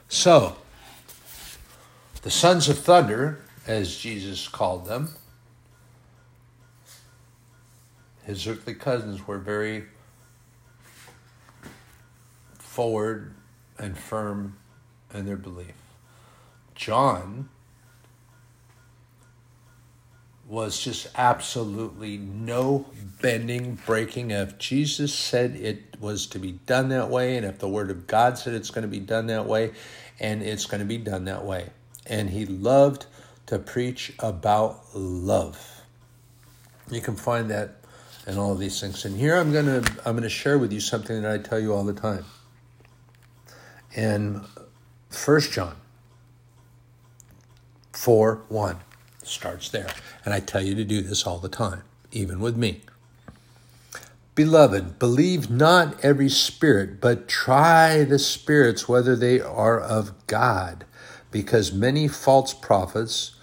So, 0.07 0.57
the 2.21 2.29
sons 2.29 2.69
of 2.69 2.77
thunder, 2.77 3.39
as 3.65 3.97
Jesus 3.97 4.47
called 4.47 4.85
them, 4.85 5.09
his 8.23 8.45
earthly 8.47 8.75
cousins 8.75 9.25
were 9.27 9.39
very 9.39 9.85
forward 12.57 13.33
and 13.77 13.97
firm 13.97 14.57
in 15.13 15.25
their 15.25 15.35
belief. 15.35 15.73
John 16.75 17.49
was 20.49 20.81
just 20.81 21.07
absolutely 21.15 22.17
no 22.17 22.87
bending, 23.21 23.75
breaking. 23.85 24.31
If 24.31 24.57
Jesus 24.57 25.13
said 25.13 25.55
it 25.55 25.95
was 26.01 26.25
to 26.27 26.39
be 26.39 26.53
done 26.65 26.89
that 26.89 27.09
way, 27.09 27.37
and 27.37 27.45
if 27.45 27.59
the 27.59 27.69
Word 27.69 27.91
of 27.91 28.07
God 28.07 28.37
said 28.37 28.55
it's 28.55 28.71
going 28.71 28.81
to 28.81 28.87
be 28.87 28.99
done 28.99 29.27
that 29.27 29.45
way, 29.45 29.71
and 30.19 30.41
it's 30.41 30.65
going 30.65 30.79
to 30.79 30.87
be 30.87 30.97
done 30.97 31.25
that 31.25 31.45
way. 31.45 31.69
And 32.07 32.31
he 32.31 32.47
loved 32.47 33.05
to 33.45 33.59
preach 33.59 34.11
about 34.17 34.95
love. 34.95 35.83
You 36.89 37.01
can 37.01 37.15
find 37.15 37.51
that 37.51 37.75
in 38.25 38.39
all 38.39 38.51
of 38.51 38.59
these 38.59 38.81
things. 38.81 39.05
And 39.05 39.15
here 39.15 39.37
I'm 39.37 39.51
going 39.51 39.65
to 39.65 39.93
I'm 40.03 40.19
to 40.19 40.29
share 40.29 40.57
with 40.57 40.73
you 40.73 40.79
something 40.79 41.21
that 41.21 41.31
I 41.31 41.37
tell 41.37 41.59
you 41.59 41.73
all 41.73 41.83
the 41.83 41.93
time. 41.93 42.25
In 43.95 44.43
First 45.09 45.51
John 45.51 45.75
4 47.91 48.41
1 48.49 48.77
starts 49.29 49.69
there. 49.69 49.89
And 50.25 50.33
I 50.33 50.39
tell 50.39 50.61
you 50.61 50.75
to 50.75 50.83
do 50.83 51.01
this 51.01 51.25
all 51.25 51.39
the 51.39 51.49
time, 51.49 51.83
even 52.11 52.39
with 52.39 52.57
me. 52.57 52.81
Beloved, 54.35 54.99
believe 54.99 55.49
not 55.49 56.03
every 56.03 56.29
spirit, 56.29 57.01
but 57.01 57.27
try 57.27 58.03
the 58.03 58.19
spirits 58.19 58.87
whether 58.87 59.15
they 59.15 59.41
are 59.41 59.79
of 59.79 60.27
God, 60.27 60.85
because 61.29 61.73
many 61.73 62.07
false 62.07 62.53
prophets 62.53 63.35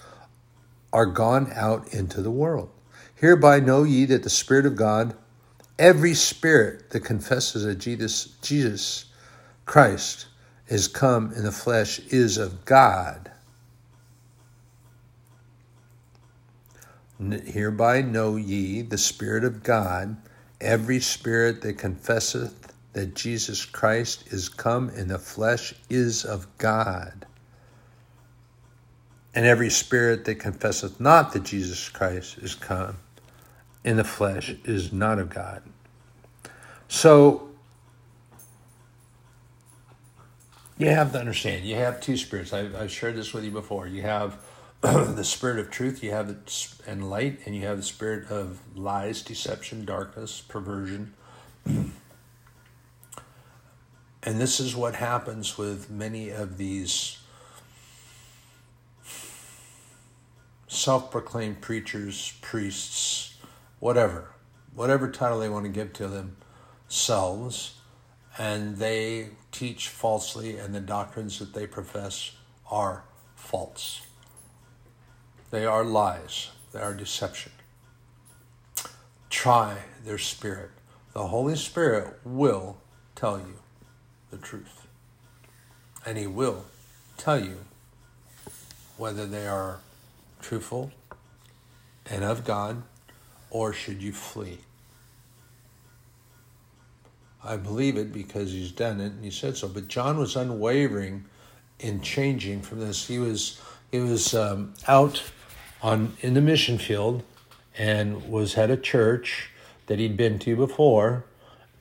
are 0.93 1.07
gone 1.07 1.53
out 1.55 1.93
into 1.93 2.23
the 2.23 2.31
world. 2.31 2.71
Hereby 3.15 3.61
know 3.61 3.83
ye 3.83 4.07
that 4.07 4.23
the 4.23 4.31
Spirit 4.31 4.65
of 4.65 4.77
God, 4.77 5.15
every 5.79 6.15
spirit 6.15 6.91
that 6.91 7.01
confesses 7.01 7.65
that 7.65 7.77
Jesus, 7.77 8.37
Jesus 8.41 9.07
Christ 9.67 10.27
is 10.69 10.89
come 10.89 11.33
in 11.33 11.43
the 11.43 11.53
flesh, 11.53 11.99
is 12.09 12.39
of 12.39 12.65
God. 12.65 13.31
Hereby 17.19 18.03
know 18.03 18.37
ye 18.37 18.83
the 18.83 18.99
Spirit 18.99 19.45
of 19.45 19.63
God, 19.63 20.17
every 20.61 21.01
spirit 21.01 21.63
that 21.63 21.79
confesseth 21.79 22.75
that 22.93 23.15
Jesus 23.15 23.65
Christ 23.65 24.25
is 24.29 24.49
come 24.49 24.89
in 24.91 25.09
the 25.09 25.19
flesh 25.19 25.75
is 25.91 26.25
of 26.25 26.47
God. 26.59 27.27
And 29.35 29.45
every 29.45 29.69
spirit 29.69 30.25
that 30.25 30.37
confesseth 30.37 30.99
not 30.99 31.33
that 31.35 31.43
Jesus 31.43 31.91
Christ 31.91 32.39
is 32.39 32.55
come 32.55 32.97
in 33.85 33.99
the 33.99 34.05
flesh 34.05 34.55
is 34.65 34.95
not 34.95 35.19
of 35.19 35.29
God. 35.29 35.63
So 36.89 37.51
you 40.79 40.89
have 40.89 41.13
to 41.13 41.19
understand, 41.19 41.67
you 41.67 41.75
have 41.75 42.01
two 42.01 42.17
spirits. 42.17 42.55
I've, 42.55 42.75
I've 42.75 42.91
shared 42.91 43.17
this 43.17 43.35
with 43.35 43.45
you 43.45 43.51
before. 43.51 43.87
You 43.87 44.03
have 44.03 44.39
the 44.83 45.25
spirit 45.25 45.59
of 45.59 45.71
truth, 45.71 46.03
you 46.03 46.11
have 46.11 46.29
it 46.29 46.69
and 46.87 47.09
light, 47.09 47.41
and 47.47 47.57
you 47.57 47.63
have 47.67 47.79
the 47.79 47.83
spirit 47.83 48.31
of 48.31 48.61
lies, 48.77 49.23
deception, 49.23 49.85
darkness, 49.87 50.43
perversion. 50.47 51.15
and 51.67 51.93
this 54.23 54.61
is 54.61 54.77
what 54.77 54.97
happens 54.97 55.57
with 55.57 55.91
many 55.91 56.29
of 56.29 56.59
these 56.59 57.19
self 60.69 61.11
proclaimed 61.11 61.63
preachers, 61.63 62.35
priests, 62.43 63.39
whatever, 63.81 64.31
whatever 64.75 65.11
title 65.11 65.39
they 65.41 65.49
want 65.49 65.65
to 65.65 65.71
give 65.71 65.95
to 65.95 66.07
themselves, 66.87 67.81
and 68.39 68.77
they 68.77 69.31
teach 69.53 69.89
falsely, 69.89 70.59
and 70.59 70.75
the 70.75 70.81
doctrines 70.81 71.39
that 71.39 71.55
they 71.55 71.67
profess 71.67 72.33
are 72.71 73.05
false. 73.37 74.06
They 75.57 75.65
are 75.65 75.85
lies, 75.85 76.51
they 76.75 76.81
are 76.81 76.93
deception. 76.93 77.51
Try 79.31 79.79
their 80.05 80.19
spirit. 80.19 80.69
The 81.15 81.29
Holy 81.29 81.57
Spirit 81.57 82.19
will 82.27 82.77
tell 83.15 83.39
you 83.39 83.55
the 84.31 84.37
truth. 84.37 84.87
And 86.05 86.19
He 86.19 86.27
will 86.27 86.67
tell 87.17 87.43
you 87.43 87.61
whether 88.99 89.25
they 89.25 89.47
are 89.47 89.79
truthful 90.43 90.93
and 92.05 92.23
of 92.23 92.45
God 92.45 92.83
or 93.49 93.73
should 93.73 94.03
you 94.03 94.13
flee. 94.13 94.59
I 97.43 97.57
believe 97.57 97.97
it 97.97 98.13
because 98.13 98.53
he's 98.53 98.73
done 98.73 99.01
it 99.01 99.13
and 99.13 99.25
he 99.25 99.31
said 99.31 99.57
so. 99.57 99.69
But 99.69 99.89
John 99.89 100.19
was 100.19 100.37
unwavering 100.37 101.25
in 101.79 102.03
changing 102.03 102.61
from 102.61 102.81
this. 102.81 103.09
He 103.09 103.19
was 103.19 103.59
he 103.91 104.01
was 104.01 104.35
um, 104.35 104.75
out 104.87 105.23
on 105.83 106.17
in 106.21 106.35
the 106.35 106.41
mission 106.41 106.79
field 106.79 107.23
and 107.79 108.29
was 108.29 108.57
at 108.57 108.71
a 108.71 108.77
church 108.77 109.51
that 109.87 109.99
he'd 109.99 110.17
been 110.17 110.39
to 110.41 110.57
before, 110.57 111.25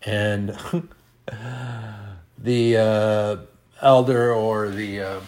and 0.03 0.57
the 2.37 2.77
uh, 2.77 3.37
elder 3.81 4.33
or 4.33 4.69
the 4.69 5.01
uh, 5.01 5.19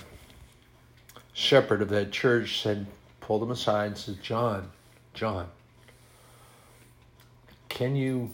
shepherd 1.33 1.81
of 1.81 1.89
that 1.89 2.11
church 2.11 2.61
said, 2.61 2.85
pulled 3.21 3.43
him 3.43 3.51
aside 3.51 3.87
and 3.87 3.97
said, 3.97 4.21
John, 4.21 4.69
John, 5.13 5.47
can 7.69 7.95
you 7.95 8.31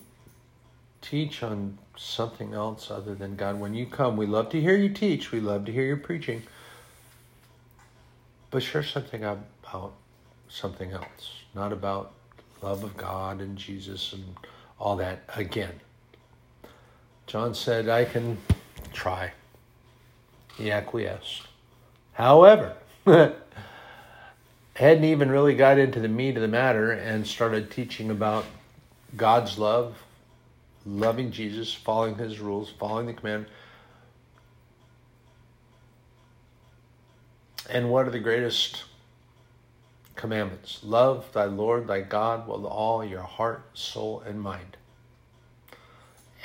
teach 1.02 1.43
on 1.43 1.78
something 1.96 2.54
else 2.54 2.91
other 2.91 3.15
than 3.15 3.36
God? 3.36 3.60
When 3.60 3.74
you 3.74 3.86
come, 3.86 4.17
we 4.17 4.26
love 4.26 4.50
to 4.50 4.62
hear 4.62 4.76
you 4.76 4.89
teach, 4.89 5.32
we 5.32 5.39
love 5.39 5.65
to 5.65 5.72
hear 5.72 5.84
your 5.86 5.98
preaching, 5.98 6.43
but 8.52 8.63
share 8.63 8.84
something 8.84 9.24
about 9.24 9.93
something 10.54 10.92
else, 10.92 11.42
not 11.56 11.74
about 11.74 12.12
love 12.62 12.84
of 12.84 12.96
God 12.96 13.42
and 13.42 13.58
Jesus 13.58 14.13
and 14.13 14.24
all 14.80 14.96
that 14.98 15.24
again. 15.36 15.80
John 17.26 17.56
said, 17.56 17.89
I 17.89 18.06
can 18.06 18.38
try. 18.94 19.34
He 20.56 20.72
acquiesced. 20.72 21.48
However, 22.13 22.76
hadn't 24.76 25.04
even 25.04 25.32
really 25.32 25.56
got 25.56 25.80
into 25.80 26.00
the 26.00 26.08
meat 26.08 26.36
of 26.36 26.44
the 26.44 26.48
matter 26.48 26.92
and 26.92 27.26
started 27.26 27.72
teaching 27.72 28.12
about 28.12 28.46
God's 29.18 29.58
love, 29.58 30.04
loving 30.86 31.32
Jesus, 31.32 31.74
following 31.74 32.16
his 32.16 32.39
rules, 32.39 32.72
following 32.78 33.08
the 33.08 33.13
command. 33.13 33.48
And 37.70 37.89
what 37.89 38.08
are 38.08 38.12
the 38.12 38.20
greatest 38.20 38.84
commandments. 40.24 40.80
Love 40.84 41.30
thy 41.34 41.44
Lord 41.44 41.86
thy 41.86 42.00
God 42.00 42.48
with 42.48 42.64
all 42.64 43.04
your 43.04 43.24
heart, 43.24 43.62
soul, 43.74 44.24
and 44.26 44.42
mind. 44.42 44.78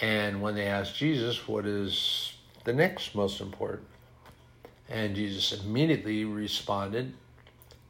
And 0.00 0.42
when 0.42 0.56
they 0.56 0.66
asked 0.66 0.96
Jesus, 0.96 1.46
what 1.46 1.64
is 1.64 2.32
the 2.64 2.72
next 2.72 3.14
most 3.14 3.40
important? 3.40 3.86
And 4.88 5.14
Jesus 5.14 5.62
immediately 5.62 6.24
responded, 6.24 7.14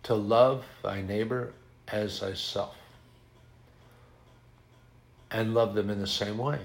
to 0.03 0.15
love 0.15 0.67
thy 0.83 1.01
neighbor 1.01 1.55
as 1.91 2.19
thyself. 2.19 2.77
And 5.31 5.55
love 5.55 5.75
them 5.75 5.89
in 5.89 6.01
the 6.01 6.07
same 6.07 6.37
way. 6.37 6.61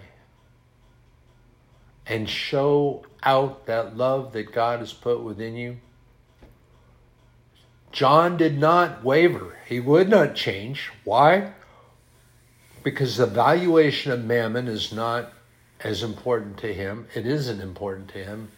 And 2.05 2.29
show 2.29 3.05
out 3.23 3.67
that 3.67 3.95
love 3.95 4.33
that 4.33 4.51
God 4.51 4.79
has 4.79 4.91
put 4.91 5.21
within 5.21 5.55
you 5.55 5.77
John 7.93 8.37
did 8.37 8.57
not 8.57 9.03
waver. 9.03 9.55
He 9.67 9.79
would 9.79 10.09
not 10.09 10.35
change. 10.35 10.89
Why? 11.03 11.53
Because 12.81 13.17
the 13.17 13.27
valuation 13.27 14.11
of 14.11 14.25
mammon 14.25 14.67
is 14.67 14.91
not 14.91 15.31
as 15.79 16.01
important 16.01 16.57
to 16.57 16.73
him. 16.73 17.07
It 17.13 17.27
isn't 17.27 17.61
important 17.61 18.09
to 18.09 18.17
him. 18.17 18.51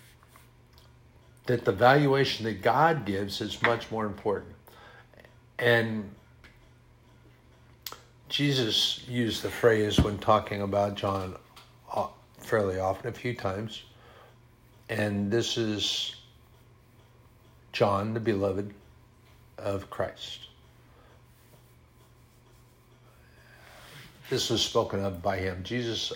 That 1.47 1.65
the 1.65 1.73
valuation 1.73 2.45
that 2.45 2.61
God 2.61 3.05
gives 3.05 3.41
is 3.41 3.61
much 3.61 3.91
more 3.91 4.05
important. 4.05 4.55
And 5.59 6.09
Jesus 8.29 9.05
used 9.07 9.43
the 9.43 9.51
phrase 9.51 9.99
when 9.99 10.17
talking 10.17 10.61
about 10.61 10.95
John 10.95 11.35
uh, 11.93 12.07
fairly 12.39 12.79
often, 12.79 13.09
a 13.09 13.13
few 13.13 13.35
times. 13.35 13.83
And 14.87 15.29
this 15.29 15.57
is 15.57 16.15
John, 17.73 18.13
the 18.13 18.21
beloved 18.21 18.73
of 19.57 19.89
Christ. 19.89 20.47
This 24.29 24.49
was 24.49 24.61
spoken 24.61 25.03
of 25.03 25.21
by 25.21 25.37
him. 25.37 25.63
Jesus 25.63 26.11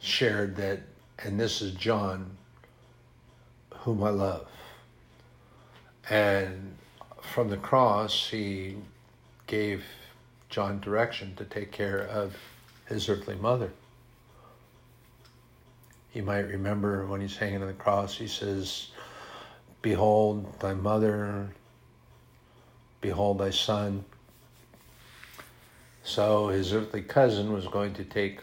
shared 0.00 0.56
that, 0.56 0.80
and 1.18 1.38
this 1.38 1.60
is 1.60 1.72
John, 1.72 2.36
whom 3.74 4.02
I 4.04 4.10
love. 4.10 4.48
And 6.08 6.76
from 7.20 7.50
the 7.50 7.56
cross, 7.56 8.28
he 8.30 8.76
gave 9.46 9.84
John 10.48 10.80
direction 10.80 11.34
to 11.36 11.44
take 11.44 11.72
care 11.72 12.02
of 12.02 12.36
his 12.88 13.08
earthly 13.08 13.34
mother. 13.34 13.70
You 16.12 16.22
might 16.22 16.48
remember 16.48 17.04
when 17.06 17.20
he's 17.20 17.36
hanging 17.36 17.62
on 17.62 17.66
the 17.66 17.74
cross, 17.74 18.16
he 18.16 18.28
says, 18.28 18.88
Behold 19.82 20.60
thy 20.60 20.72
mother, 20.72 21.48
behold 23.06 23.38
thy 23.38 23.50
son. 23.50 24.04
So 26.02 26.48
his 26.48 26.72
earthly 26.72 27.02
cousin 27.02 27.52
was 27.52 27.68
going 27.68 27.94
to 27.94 28.04
take 28.04 28.40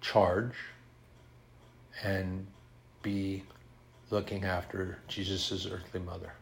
charge 0.00 0.54
and 2.02 2.46
be 3.02 3.42
looking 4.08 4.46
after 4.46 5.00
Jesus' 5.06 5.66
earthly 5.70 6.00
mother. 6.00 6.32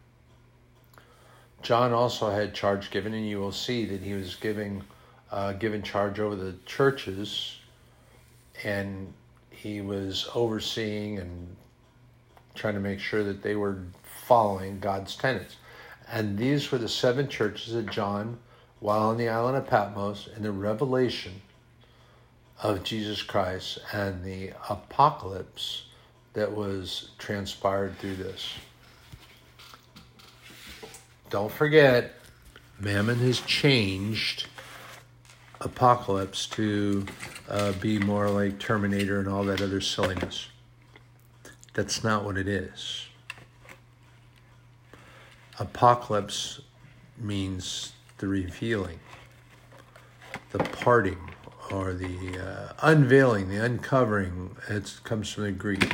John 1.63 1.93
also 1.93 2.31
had 2.31 2.55
charge 2.55 2.93
given, 2.93 3.13
and 3.13 3.29
you 3.29 3.41
will 3.41 3.51
see 3.51 3.85
that 3.87 4.01
he 4.01 4.15
was 4.15 4.37
giving 4.37 4.85
uh, 5.33 5.55
given 5.55 5.83
charge 5.83 6.21
over 6.21 6.37
the 6.37 6.55
churches, 6.65 7.59
and 8.63 9.13
he 9.51 9.81
was 9.81 10.29
overseeing 10.33 11.19
and 11.19 11.57
trying 12.55 12.75
to 12.75 12.81
make 12.81 13.01
sure 13.01 13.25
that 13.25 13.43
they 13.43 13.57
were 13.57 13.79
following 14.29 14.79
God's 14.79 15.17
tenets. 15.17 15.57
And 16.11 16.39
these 16.39 16.71
were 16.71 16.79
the 16.79 16.89
seven 16.89 17.29
churches 17.29 17.75
that 17.75 17.91
John, 17.91 18.39
while 18.81 19.09
on 19.09 19.17
the 19.17 19.29
island 19.29 19.57
of 19.57 19.67
Patmos, 19.67 20.29
in 20.37 20.43
the 20.43 20.53
revelation 20.53 21.43
of 22.63 22.85
Jesus 22.85 23.23
Christ 23.23 23.79
and 23.93 24.25
the 24.25 24.53
apocalypse 24.69 25.85
that 26.33 26.53
was 26.53 27.11
transpired 27.19 27.99
through 27.99 28.17
this. 28.17 28.53
Don't 31.31 31.53
forget, 31.53 32.15
Mammon 32.79 33.19
has 33.19 33.41
changed 33.41 34.47
apocalypse 35.61 36.47
to 36.47 37.07
uh, 37.49 37.73
be 37.73 37.99
more 37.99 38.29
like 38.31 38.59
Terminator 38.59 39.19
and 39.19 39.29
all 39.29 39.45
that 39.45 39.61
other 39.61 39.81
silliness. 39.81 40.49
That's 41.75 42.05
not 42.05 42.25
what 42.25 42.37
it 42.37 42.49
is. 42.49 43.06
Apocalypse 45.59 46.61
means 47.19 47.93
the 48.19 48.29
revealing, 48.29 49.01
the 50.53 50.59
parting, 50.59 51.19
or 51.71 51.95
the 51.95 52.39
uh, 52.39 52.73
unveiling, 52.83 53.49
the 53.49 53.65
uncovering. 53.65 54.55
It 54.69 55.01
comes 55.05 55.33
from 55.33 55.45
the 55.45 55.53
Greek, 55.53 55.93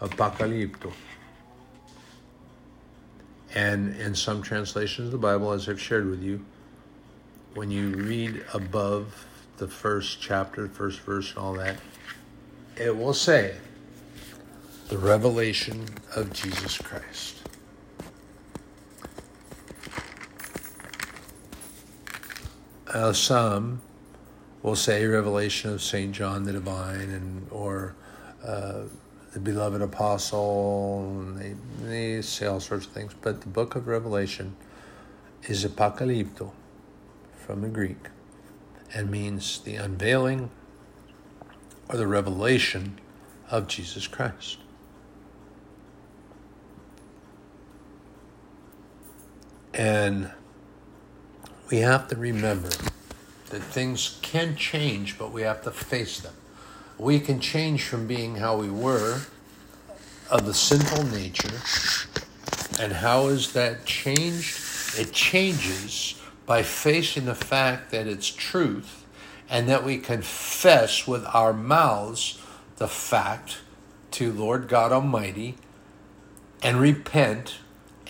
apocalypto. 0.00 0.92
And 3.54 3.96
in 3.96 4.14
some 4.14 4.42
translations 4.42 5.06
of 5.06 5.12
the 5.12 5.18
Bible, 5.18 5.52
as 5.52 5.68
I've 5.68 5.80
shared 5.80 6.08
with 6.08 6.22
you, 6.22 6.44
when 7.54 7.70
you 7.70 7.90
read 7.90 8.44
above 8.54 9.26
the 9.56 9.68
first 9.68 10.20
chapter, 10.20 10.68
first 10.68 11.00
verse, 11.00 11.30
and 11.30 11.38
all 11.38 11.54
that, 11.54 11.76
it 12.76 12.96
will 12.96 13.14
say 13.14 13.56
the 14.88 14.98
revelation 14.98 15.86
of 16.14 16.32
Jesus 16.32 16.78
Christ. 16.78 17.37
Uh, 22.92 23.12
some 23.12 23.82
will 24.62 24.76
say 24.76 25.04
revelation 25.04 25.72
of 25.72 25.82
Saint 25.82 26.14
John 26.14 26.44
the 26.44 26.52
Divine, 26.52 27.10
and 27.10 27.46
or 27.50 27.94
uh, 28.42 28.84
the 29.32 29.40
beloved 29.40 29.82
apostle. 29.82 31.04
And 31.06 31.38
they, 31.38 31.54
they 31.82 32.22
say 32.22 32.46
all 32.46 32.60
sorts 32.60 32.86
of 32.86 32.92
things, 32.92 33.14
but 33.20 33.42
the 33.42 33.48
book 33.48 33.76
of 33.76 33.86
Revelation 33.86 34.56
is 35.44 35.64
apocalypto 35.64 36.52
from 37.36 37.60
the 37.60 37.68
Greek 37.68 38.08
and 38.94 39.10
means 39.10 39.60
the 39.60 39.74
unveiling 39.76 40.50
or 41.88 41.96
the 41.96 42.06
revelation 42.06 42.98
of 43.50 43.66
Jesus 43.68 44.06
Christ. 44.06 44.58
And 49.74 50.30
we 51.70 51.78
have 51.78 52.08
to 52.08 52.16
remember 52.16 52.70
that 53.50 53.60
things 53.60 54.18
can 54.22 54.56
change, 54.56 55.18
but 55.18 55.32
we 55.32 55.42
have 55.42 55.62
to 55.62 55.70
face 55.70 56.20
them. 56.20 56.32
We 56.96 57.20
can 57.20 57.40
change 57.40 57.84
from 57.84 58.06
being 58.06 58.36
how 58.36 58.56
we 58.56 58.70
were, 58.70 59.20
of 60.30 60.46
the 60.46 60.54
sinful 60.54 61.04
nature. 61.04 61.60
And 62.80 62.92
how 62.92 63.28
is 63.28 63.52
that 63.52 63.84
changed? 63.84 64.60
It 64.98 65.12
changes 65.12 66.20
by 66.46 66.62
facing 66.62 67.26
the 67.26 67.34
fact 67.34 67.90
that 67.90 68.06
it's 68.06 68.28
truth 68.28 69.04
and 69.50 69.68
that 69.68 69.84
we 69.84 69.98
confess 69.98 71.06
with 71.06 71.24
our 71.26 71.52
mouths 71.52 72.40
the 72.76 72.88
fact 72.88 73.58
to 74.12 74.32
Lord 74.32 74.68
God 74.68 74.92
Almighty 74.92 75.56
and 76.62 76.80
repent 76.80 77.56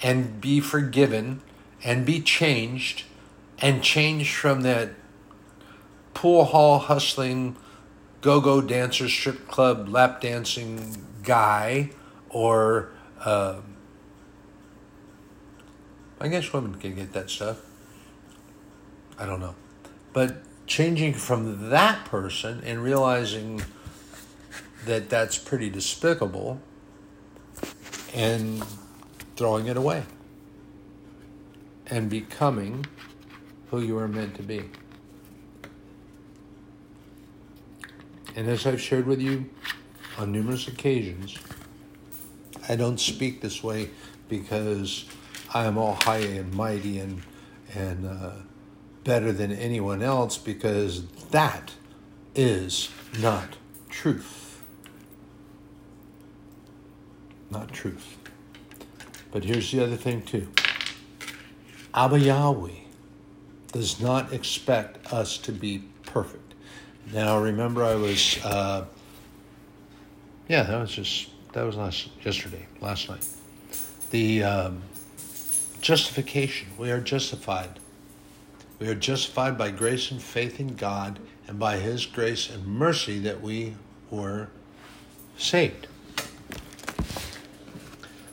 and 0.03 0.41
be 0.41 0.61
forgiven 0.61 1.41
and 1.85 2.07
be 2.07 2.21
changed 2.21 3.05
and 3.61 3.83
change 3.83 4.35
from 4.35 4.63
that 4.63 4.91
pool 6.15 6.45
hall 6.45 6.79
hustling 6.79 7.57
go 8.21 8.41
go 8.41 8.61
dancer 8.61 9.09
strip 9.09 9.47
club 9.49 9.89
lap 9.89 10.21
dancing 10.21 10.97
guy 11.23 11.91
or 12.29 12.91
uh, 13.25 13.61
I 16.21 16.29
guess 16.29 16.53
women 16.53 16.75
can 16.77 16.95
get 16.95 17.13
that 17.13 17.31
stuff 17.31 17.63
I 19.19 19.27
don't 19.27 19.41
know. 19.41 19.57
But 20.13 20.37
changing 20.67 21.15
from 21.15 21.71
that 21.71 22.05
person 22.05 22.63
and 22.65 22.83
realizing 22.83 23.63
that 24.85 25.09
that's 25.09 25.37
pretty 25.37 25.69
despicable 25.71 26.61
and 28.15 28.63
throwing 29.37 29.67
it 29.67 29.77
away 29.77 30.05
and 31.89 32.09
becoming 32.09 32.87
who 33.71 33.81
you 33.81 33.99
are 33.99 34.09
meant 34.09 34.35
to 34.37 34.43
be. 34.43 34.65
And 38.37 38.49
as 38.49 38.67
I've 38.67 38.81
shared 38.81 39.07
with 39.07 39.21
you 39.21 39.51
on 40.17 40.33
numerous 40.33 40.69
occasions, 40.69 41.37
I 42.69 42.77
don't 42.77 43.01
speak 43.01 43.41
this 43.41 43.63
way 43.63 43.91
because 44.29 45.07
I 45.53 45.65
am 45.65 45.79
all 45.79 45.95
high 45.95 46.19
and 46.19 46.53
mighty 46.55 46.99
and 46.99 47.23
and 47.75 48.07
uh, 48.07 48.33
better 49.05 49.33
than 49.33 49.53
anyone 49.53 50.03
else 50.03 50.39
because 50.39 51.07
that 51.31 51.73
is 52.35 52.91
not 53.21 53.57
truth. 53.89 54.63
Not 57.51 57.73
truth. 57.73 58.17
But 59.31 59.45
here's 59.45 59.71
the 59.71 59.83
other 59.83 59.97
thing, 59.97 60.23
too 60.23 60.49
Abba 61.95 62.19
Yahweh 62.19 62.88
does 63.73 64.01
not 64.01 64.33
expect 64.33 65.13
us 65.13 65.39
to 65.39 65.53
be 65.53 65.85
perfect. 66.05 66.55
Now, 67.13 67.39
remember, 67.39 67.85
I 67.85 67.95
was, 67.95 68.39
uh, 68.45 68.85
yeah, 70.49 70.63
that 70.65 70.81
was 70.81 70.91
just, 70.91 71.31
that 71.53 71.65
was 71.65 71.77
last, 71.77 72.09
yesterday, 72.23 72.67
last 72.81 73.09
night. 73.09 73.27
The 74.11 74.43
um, 74.43 74.83
justification, 75.81 76.69
we 76.79 76.91
are 76.91 77.01
justified 77.01 77.79
we 78.79 78.89
are 78.89 78.95
justified 78.95 79.59
by 79.59 79.71
grace 79.73 80.11
and 80.11 80.23
faith 80.23 80.61
in 80.61 80.77
God 80.77 81.19
and 81.49 81.59
by 81.59 81.79
His 81.79 82.07
grace 82.07 82.49
and 82.49 82.65
mercy 82.67 83.19
that 83.21 83.41
we 83.41 83.75
were 84.11 84.49
saved. 85.37 85.89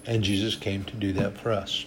And 0.05 0.23
Jesus 0.23 0.55
came 0.55 0.83
to 0.83 0.95
do 0.95 1.13
that 1.13 1.37
for 1.39 1.51
us. 1.51 1.85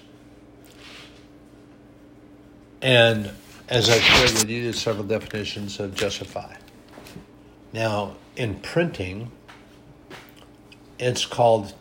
And 2.81 3.31
as 3.69 3.88
I've 3.88 4.03
shared 4.03 4.33
with 4.33 4.49
you, 4.49 4.64
there's 4.64 4.81
several 4.81 5.05
definitions 5.05 5.81
of 5.81 5.95
justify. 5.95 6.55
Now, 7.73 8.17
in 8.37 8.61
printing, 8.61 9.31
it's 10.99 11.27
called 11.27 11.75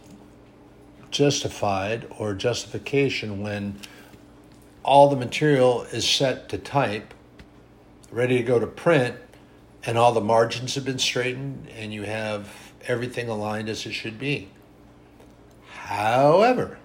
justified 1.11 2.07
or 2.17 2.33
justification 2.33 3.41
when 3.41 3.79
all 4.83 5.09
the 5.09 5.15
material 5.15 5.83
is 5.83 6.07
set 6.07 6.49
to 6.49 6.57
type, 6.57 7.13
ready 8.11 8.37
to 8.37 8.43
go 8.43 8.59
to 8.59 8.67
print, 8.67 9.15
and 9.85 9.97
all 9.97 10.11
the 10.11 10.21
margins 10.21 10.75
have 10.75 10.85
been 10.85 10.99
straightened 10.99 11.67
and 11.75 11.93
you 11.93 12.03
have 12.03 12.73
everything 12.87 13.29
aligned 13.29 13.69
as 13.69 13.85
it 13.85 13.93
should 13.93 14.19
be. 14.19 14.49
However, 15.69 16.79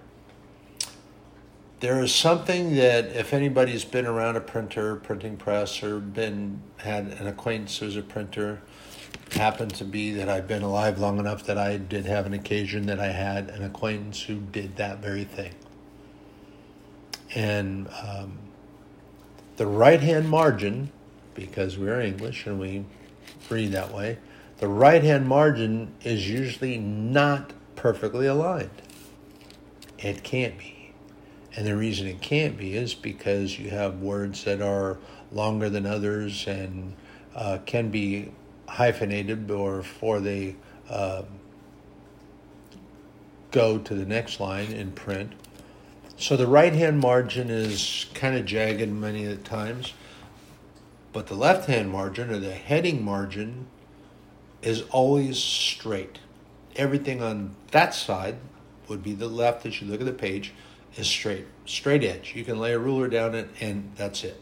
there 1.83 2.01
is 2.01 2.15
something 2.15 2.77
that 2.77 3.07
if 3.07 3.33
anybody's 3.33 3.83
been 3.83 4.05
around 4.05 4.37
a 4.37 4.39
printer, 4.39 4.95
printing 4.95 5.35
press, 5.35 5.83
or 5.83 5.99
been 5.99 6.61
had 6.77 7.07
an 7.07 7.27
acquaintance 7.27 7.77
who's 7.77 7.97
a 7.97 8.01
printer, 8.01 8.61
happened 9.31 9.75
to 9.75 9.83
be 9.83 10.13
that 10.13 10.29
I've 10.29 10.47
been 10.47 10.61
alive 10.61 10.97
long 10.97 11.19
enough 11.19 11.45
that 11.47 11.57
I 11.57 11.75
did 11.75 12.05
have 12.05 12.25
an 12.25 12.31
occasion 12.31 12.85
that 12.85 13.01
I 13.01 13.07
had 13.07 13.49
an 13.49 13.65
acquaintance 13.65 14.21
who 14.21 14.35
did 14.35 14.77
that 14.77 14.99
very 14.99 15.25
thing. 15.25 15.53
And 17.35 17.89
um, 18.01 18.37
the 19.57 19.67
right 19.67 19.99
hand 19.99 20.29
margin, 20.29 20.89
because 21.33 21.77
we're 21.77 21.99
English 21.99 22.45
and 22.45 22.61
we 22.61 22.85
read 23.49 23.73
that 23.73 23.93
way, 23.93 24.19
the 24.59 24.69
right 24.69 25.03
hand 25.03 25.27
margin 25.27 25.91
is 26.05 26.29
usually 26.29 26.77
not 26.77 27.51
perfectly 27.75 28.25
aligned. 28.25 28.69
It 29.99 30.23
can't 30.23 30.57
be. 30.57 30.82
And 31.55 31.67
the 31.67 31.75
reason 31.75 32.07
it 32.07 32.21
can't 32.21 32.57
be 32.57 32.75
is 32.75 32.93
because 32.93 33.59
you 33.59 33.69
have 33.69 34.01
words 34.01 34.43
that 34.45 34.61
are 34.61 34.97
longer 35.31 35.69
than 35.69 35.85
others 35.85 36.47
and 36.47 36.95
uh, 37.35 37.59
can 37.65 37.89
be 37.89 38.31
hyphenated 38.67 39.49
or 39.51 39.77
before 39.77 40.19
they 40.19 40.55
uh, 40.89 41.23
go 43.51 43.77
to 43.77 43.93
the 43.93 44.05
next 44.05 44.39
line 44.39 44.71
in 44.71 44.91
print. 44.91 45.33
So 46.17 46.35
the 46.35 46.47
right 46.47 46.73
hand 46.73 46.99
margin 46.99 47.49
is 47.49 48.07
kind 48.13 48.35
of 48.35 48.45
jagged 48.45 48.89
many 48.91 49.25
of 49.25 49.37
the 49.37 49.49
times, 49.49 49.93
but 51.11 51.27
the 51.27 51.35
left 51.35 51.67
hand 51.67 51.91
margin 51.91 52.31
or 52.31 52.39
the 52.39 52.53
heading 52.53 53.03
margin 53.03 53.67
is 54.61 54.83
always 54.89 55.37
straight. 55.37 56.19
Everything 56.75 57.21
on 57.21 57.55
that 57.71 57.93
side 57.93 58.37
would 58.87 59.03
be 59.03 59.13
the 59.13 59.27
left 59.27 59.65
as 59.65 59.81
you 59.81 59.87
look 59.87 59.99
at 59.99 60.05
the 60.05 60.13
page 60.13 60.53
is 60.95 61.07
straight, 61.07 61.45
straight 61.65 62.03
edge. 62.03 62.33
You 62.35 62.43
can 62.43 62.59
lay 62.59 62.73
a 62.73 62.79
ruler 62.79 63.07
down 63.07 63.35
it 63.35 63.49
and 63.59 63.91
that's 63.95 64.23
it. 64.23 64.39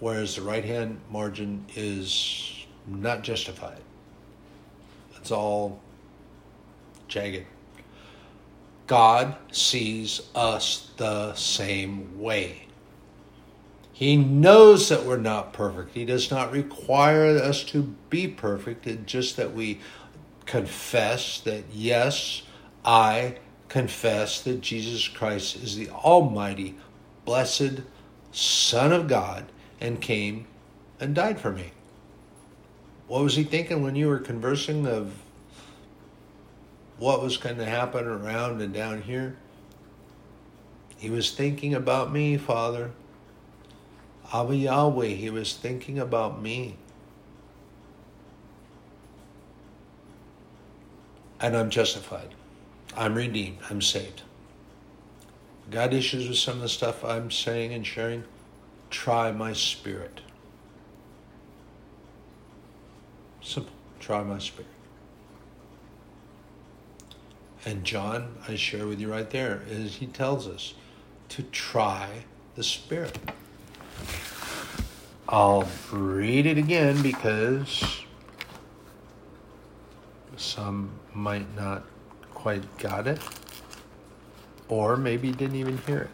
Whereas 0.00 0.36
the 0.36 0.42
right 0.42 0.64
hand 0.64 1.00
margin 1.10 1.64
is 1.76 2.66
not 2.86 3.22
justified. 3.22 3.80
It's 5.16 5.30
all 5.30 5.80
jagged. 7.08 7.46
God 8.86 9.36
sees 9.50 10.20
us 10.34 10.90
the 10.96 11.34
same 11.34 12.20
way. 12.20 12.66
He 13.92 14.16
knows 14.16 14.88
that 14.88 15.04
we're 15.04 15.16
not 15.16 15.52
perfect. 15.52 15.94
He 15.94 16.04
does 16.04 16.30
not 16.30 16.52
require 16.52 17.38
us 17.38 17.62
to 17.64 17.94
be 18.10 18.26
perfect. 18.26 18.86
It's 18.86 19.10
just 19.10 19.36
that 19.36 19.54
we 19.54 19.80
confess 20.44 21.40
that, 21.40 21.64
yes, 21.72 22.42
I 22.84 23.36
confess 23.74 24.40
that 24.42 24.60
Jesus 24.60 25.08
Christ 25.08 25.56
is 25.56 25.74
the 25.74 25.90
Almighty, 25.90 26.76
blessed 27.24 27.80
Son 28.30 28.92
of 28.92 29.08
God 29.08 29.46
and 29.80 30.00
came 30.00 30.46
and 31.00 31.12
died 31.12 31.40
for 31.40 31.50
me. 31.50 31.72
What 33.08 33.24
was 33.24 33.34
he 33.34 33.42
thinking 33.42 33.82
when 33.82 33.96
you 33.96 34.06
were 34.06 34.20
conversing 34.20 34.86
of 34.86 35.12
what 36.98 37.20
was 37.20 37.36
going 37.36 37.56
to 37.56 37.64
happen 37.64 38.06
around 38.06 38.62
and 38.62 38.72
down 38.72 39.02
here? 39.02 39.34
He 40.96 41.10
was 41.10 41.32
thinking 41.32 41.74
about 41.74 42.12
me, 42.12 42.36
Father. 42.36 42.92
Abba 44.32 44.54
Yahweh, 44.54 45.08
he 45.08 45.30
was 45.30 45.52
thinking 45.52 45.98
about 45.98 46.40
me. 46.40 46.76
And 51.40 51.56
I'm 51.56 51.70
justified. 51.70 52.36
I'm 52.96 53.14
redeemed. 53.14 53.58
I'm 53.68 53.82
saved. 53.82 54.22
God 55.70 55.92
issues 55.92 56.28
with 56.28 56.38
some 56.38 56.56
of 56.56 56.62
the 56.62 56.68
stuff 56.68 57.04
I'm 57.04 57.30
saying 57.30 57.72
and 57.72 57.86
sharing. 57.86 58.24
Try 58.90 59.32
my 59.32 59.52
spirit. 59.52 60.20
Simple. 63.42 63.72
Try 63.98 64.22
my 64.22 64.38
spirit. 64.38 64.68
And 67.66 67.82
John, 67.84 68.36
I 68.46 68.56
share 68.56 68.86
with 68.86 69.00
you 69.00 69.10
right 69.10 69.28
there, 69.30 69.62
is 69.68 69.96
he 69.96 70.06
tells 70.06 70.46
us 70.46 70.74
to 71.30 71.42
try 71.44 72.08
the 72.54 72.62
spirit. 72.62 73.18
I'll 75.28 75.66
read 75.90 76.44
it 76.44 76.58
again 76.58 77.02
because 77.02 78.02
some 80.36 80.90
might 81.14 81.54
not 81.56 81.84
quite 82.44 82.76
got 82.76 83.06
it 83.06 83.18
or 84.68 84.98
maybe 84.98 85.32
didn't 85.32 85.56
even 85.56 85.78
hear 85.78 86.10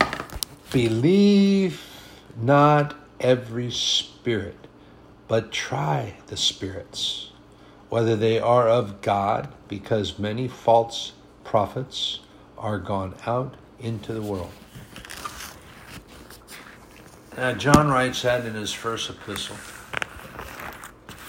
it. 0.00 0.08
Believe 0.72 1.80
not 2.36 2.96
every 3.20 3.70
spirit, 3.70 4.56
but 5.28 5.52
try 5.52 6.14
the 6.26 6.36
spirits, 6.36 7.30
whether 7.88 8.16
they 8.16 8.40
are 8.40 8.68
of 8.68 9.00
God, 9.00 9.48
because 9.68 10.18
many 10.18 10.48
false 10.48 11.12
prophets 11.44 12.18
are 12.58 12.80
gone 12.80 13.14
out 13.26 13.54
into 13.78 14.12
the 14.12 14.22
world. 14.22 14.50
Now, 17.36 17.52
John 17.52 17.90
writes 17.90 18.22
that 18.22 18.44
in 18.44 18.54
his 18.54 18.72
first 18.72 19.08
epistle, 19.08 19.56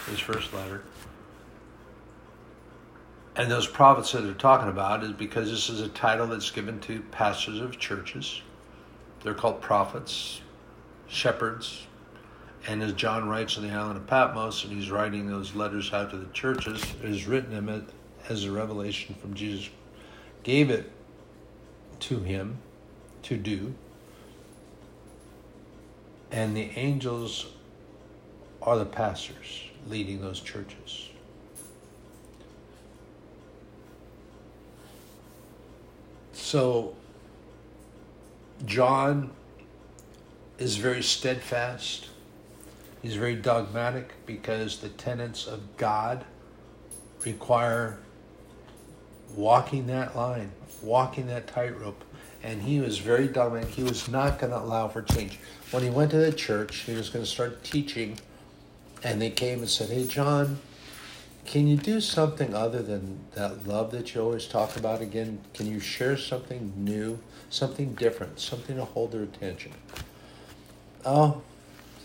his 0.09 0.19
first 0.19 0.53
letter. 0.53 0.83
And 3.35 3.49
those 3.49 3.67
prophets 3.67 4.11
that 4.11 4.21
they're 4.21 4.33
talking 4.33 4.69
about 4.69 5.03
is 5.03 5.11
because 5.11 5.49
this 5.49 5.69
is 5.69 5.81
a 5.81 5.89
title 5.89 6.27
that's 6.27 6.51
given 6.51 6.79
to 6.81 7.01
pastors 7.11 7.59
of 7.59 7.79
churches 7.79 8.41
they're 9.23 9.33
called 9.33 9.61
prophets, 9.61 10.41
shepherds. 11.07 11.87
And 12.67 12.83
as 12.83 12.93
John 12.93 13.27
writes 13.27 13.57
on 13.57 13.67
the 13.67 13.73
island 13.73 13.97
of 13.97 14.07
Patmos, 14.07 14.63
and 14.63 14.73
he's 14.73 14.91
writing 14.91 15.27
those 15.27 15.55
letters 15.55 15.91
out 15.93 16.11
to 16.11 16.17
the 16.17 16.31
churches, 16.33 16.83
he's 17.01 17.25
written 17.25 17.51
them 17.51 17.87
as 18.29 18.43
a 18.43 18.51
revelation 18.51 19.15
from 19.15 19.33
Jesus. 19.33 19.69
Gave 20.43 20.69
it 20.69 20.91
to 22.01 22.19
him 22.19 22.57
to 23.23 23.37
do. 23.37 23.73
And 26.31 26.55
the 26.55 26.69
angels 26.77 27.47
are 28.61 28.77
the 28.77 28.85
pastors 28.85 29.63
leading 29.87 30.21
those 30.21 30.39
churches. 30.39 31.09
So 36.31 36.95
John 38.65 39.31
is 40.57 40.77
very 40.77 41.03
steadfast. 41.03 42.09
He's 43.01 43.15
very 43.15 43.35
dogmatic 43.35 44.13
because 44.25 44.79
the 44.79 44.89
tenets 44.89 45.47
of 45.47 45.77
God 45.77 46.23
require 47.25 47.97
walking 49.35 49.87
that 49.87 50.15
line, 50.15 50.51
walking 50.81 51.27
that 51.27 51.47
tightrope. 51.47 52.03
And 52.43 52.61
he 52.61 52.79
was 52.79 52.97
very 52.97 53.27
dogmatic. 53.27 53.69
He 53.69 53.83
was 53.83 54.07
not 54.07 54.39
going 54.39 54.51
to 54.51 54.59
allow 54.59 54.87
for 54.87 55.01
change. 55.01 55.39
When 55.71 55.81
he 55.81 55.89
went 55.89 56.11
to 56.11 56.17
the 56.17 56.31
church, 56.31 56.79
he 56.79 56.93
was 56.93 57.09
going 57.09 57.23
to 57.23 57.29
start 57.29 57.63
teaching, 57.63 58.19
and 59.03 59.21
they 59.21 59.29
came 59.29 59.59
and 59.59 59.69
said, 59.69 59.89
Hey, 59.89 60.07
John, 60.07 60.59
can 61.45 61.67
you 61.67 61.77
do 61.77 61.99
something 61.99 62.53
other 62.53 62.81
than 62.81 63.19
that 63.33 63.67
love 63.67 63.91
that 63.91 64.13
you 64.13 64.21
always 64.21 64.45
talk 64.45 64.77
about 64.77 65.01
again? 65.01 65.41
Can 65.53 65.67
you 65.67 65.79
share 65.79 66.17
something 66.17 66.73
new, 66.77 67.19
something 67.49 67.93
different, 67.95 68.39
something 68.39 68.77
to 68.77 68.85
hold 68.85 69.11
their 69.11 69.23
attention? 69.23 69.73
Oh, 71.05 71.41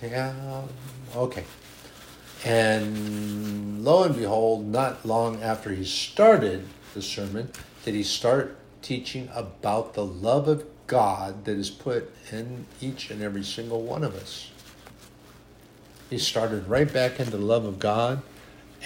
yeah, 0.03 0.63
okay. 1.15 1.45
And 2.45 3.85
lo 3.85 4.05
and 4.05 4.17
behold, 4.17 4.67
not 4.67 5.05
long 5.07 5.43
after 5.43 5.73
he 5.73 5.85
started 5.85 6.67
the 6.95 7.03
sermon, 7.03 7.51
did 7.85 7.95
he 7.95 8.03
start 8.03 8.57
teaching 8.83 9.29
about 9.35 9.95
the 9.95 10.05
love 10.05 10.49
of 10.49 10.65
God 10.89 11.45
that 11.45 11.57
is 11.57 11.71
put 11.71 12.11
in 12.33 12.67
each 12.81 13.11
and 13.11 13.23
every 13.23 13.45
single 13.45 13.83
one 13.83 14.03
of 14.03 14.15
us. 14.17 14.51
He 16.11 16.19
started 16.19 16.69
right 16.69 16.91
back 16.91 17.21
into 17.21 17.33
the 17.33 17.39
love 17.39 17.65
of 17.65 17.79
God 17.79 18.23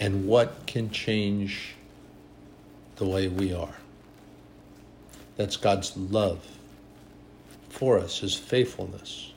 and 0.00 0.26
what 0.26 0.66
can 0.66 0.90
change 0.90 1.74
the 2.96 3.06
way 3.06 3.28
we 3.28 3.52
are. 3.52 3.76
That's 5.37 5.56
God's 5.56 5.96
love 5.96 6.44
for 7.68 7.98
us, 7.98 8.18
His 8.18 8.35
faithfulness. 8.35 9.32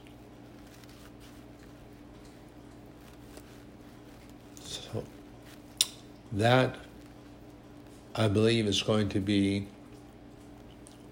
So, 4.64 5.04
that 6.34 6.76
I 8.16 8.28
believe 8.28 8.66
is 8.66 8.82
going 8.82 9.10
to 9.10 9.20
be 9.20 9.68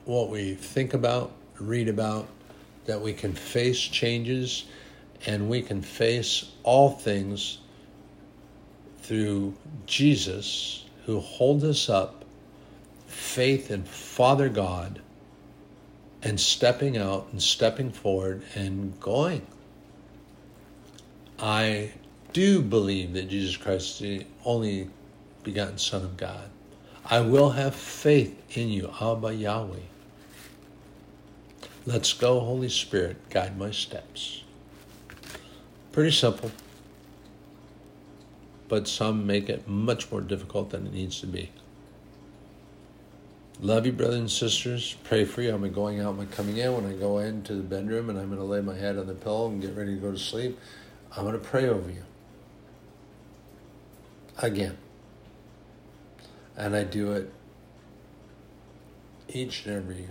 what 0.06 0.30
we 0.30 0.56
think 0.56 0.94
about 0.94 1.32
read 1.60 1.88
about 1.88 2.28
that 2.86 3.00
we 3.00 3.14
can 3.14 3.34
face 3.34 3.80
changes 3.80 4.66
and 5.26 5.50
we 5.50 5.62
can 5.62 5.82
face 5.82 6.52
all 6.64 6.90
things 6.90 7.60
through 9.02 9.54
Jesus 9.86 10.86
who 11.06 11.20
holds 11.20 11.64
us 11.64 11.90
up, 11.90 12.24
faith 13.08 13.72
in 13.72 13.84
Father 13.84 14.50
God, 14.50 15.02
and 16.22 16.40
stepping 16.40 16.98
out 16.98 17.28
and 17.32 17.42
stepping 17.42 17.92
forward 17.92 18.44
and 18.56 18.98
going. 19.00 19.46
I 21.40 21.92
do 22.32 22.62
believe 22.62 23.14
that 23.14 23.28
Jesus 23.28 23.58
Christ 23.58 24.02
is 24.02 24.20
the 24.20 24.26
only 24.46 24.90
begotten 25.44 25.78
Son 25.78 26.04
of 26.04 26.16
God. 26.16 26.50
I 27.06 27.20
will 27.20 27.50
have 27.50 27.76
faith 27.76 28.58
in 28.58 28.70
you, 28.70 28.90
Abba 29.02 29.36
Yahweh. 29.36 29.76
Let's 31.86 32.14
go, 32.14 32.40
Holy 32.40 32.70
Spirit, 32.70 33.18
guide 33.30 33.58
my 33.58 33.72
steps. 33.72 34.43
Pretty 35.94 36.12
simple, 36.12 36.50
but 38.68 38.88
some 38.88 39.28
make 39.28 39.48
it 39.48 39.68
much 39.68 40.12
more 40.12 40.22
difficult 40.22 40.72
than 40.72 40.88
it 40.88 40.94
needs 40.94 41.20
to 41.22 41.28
be. 41.28 41.52
Love 43.62 43.86
you, 43.86 43.92
brothers 43.92 44.16
and 44.16 44.32
sisters. 44.32 44.98
Pray 45.04 45.24
for 45.24 45.44
you. 45.44 45.54
I'm 45.54 45.72
going 45.72 46.00
out 46.00 46.18
I'm 46.18 46.28
coming 46.30 46.58
in. 46.58 46.74
When 46.74 46.86
I 46.88 46.94
go 46.94 47.20
into 47.20 47.54
the 47.54 47.62
bedroom 47.62 48.10
and 48.10 48.20
I'm 48.20 48.30
going 48.30 48.40
to 48.40 48.44
lay 48.44 48.60
my 48.60 48.76
head 48.76 48.98
on 48.98 49.06
the 49.06 49.14
pillow 49.14 49.48
and 49.48 49.62
get 49.62 49.76
ready 49.76 49.94
to 49.94 50.02
go 50.02 50.12
to 50.12 50.18
sleep, 50.18 50.60
I'm 51.16 51.26
going 51.26 51.40
to 51.40 51.40
pray 51.40 51.70
over 51.70 51.92
you. 51.92 52.04
Again. 54.40 54.78
And 56.58 56.76
I 56.76 56.86
do 56.86 57.12
it 57.12 57.32
each 59.30 59.68
and 59.68 59.76
every 59.76 60.08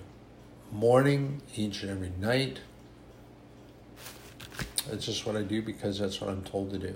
morning, 0.70 1.42
each 1.56 1.82
and 1.82 1.90
every 1.90 2.12
night. 2.20 2.60
It's 4.90 5.06
just 5.06 5.26
what 5.26 5.36
I 5.36 5.42
do 5.42 5.62
because 5.62 5.98
that's 5.98 6.20
what 6.20 6.30
I'm 6.30 6.42
told 6.42 6.70
to 6.72 6.78
do. 6.78 6.94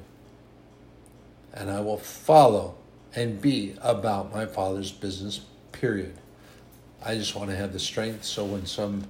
And 1.55 1.71
I 1.71 1.81
will 1.81 1.99
follow 1.99 2.77
and 3.15 3.41
be 3.41 3.75
about 3.81 4.35
my 4.35 4.47
Father's 4.47 4.93
business, 4.93 5.41
period. 5.73 6.15
I 7.05 7.15
just 7.15 7.35
want 7.35 7.51
to 7.51 7.57
have 7.57 7.73
the 7.73 7.79
strength 7.79 8.25
so 8.25 8.45
when 8.45 8.67
some 8.67 9.05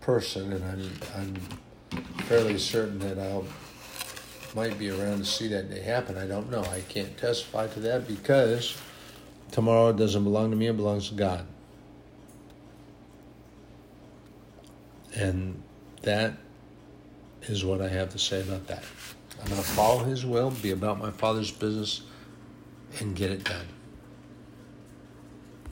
person, 0.00 0.52
and 0.52 0.64
I'm, 0.64 0.90
I'm 1.16 1.34
fairly 2.24 2.58
certain 2.58 2.98
that 3.00 3.18
I'll 3.18 3.46
might 4.54 4.78
be 4.78 4.90
around 4.90 5.18
to 5.18 5.24
see 5.24 5.48
that 5.48 5.68
day 5.68 5.80
happen. 5.80 6.16
I 6.16 6.26
don't 6.26 6.50
know. 6.50 6.62
I 6.62 6.80
can't 6.88 7.16
testify 7.16 7.66
to 7.68 7.80
that 7.80 8.06
because 8.06 8.76
tomorrow 9.50 9.92
doesn't 9.92 10.22
belong 10.22 10.50
to 10.50 10.56
me, 10.56 10.68
it 10.68 10.76
belongs 10.76 11.08
to 11.08 11.14
God. 11.14 11.44
And 15.14 15.62
that 16.02 16.34
is 17.42 17.64
what 17.64 17.80
I 17.80 17.88
have 17.88 18.10
to 18.10 18.18
say 18.18 18.40
about 18.40 18.66
that. 18.66 18.84
I'm 19.40 19.48
going 19.48 19.60
to 19.60 19.66
follow 19.66 20.04
His 20.04 20.24
will, 20.24 20.50
be 20.50 20.70
about 20.70 20.98
my 20.98 21.10
Father's 21.10 21.50
business, 21.50 22.02
and 23.00 23.14
get 23.14 23.30
it 23.30 23.44
done. 23.44 23.66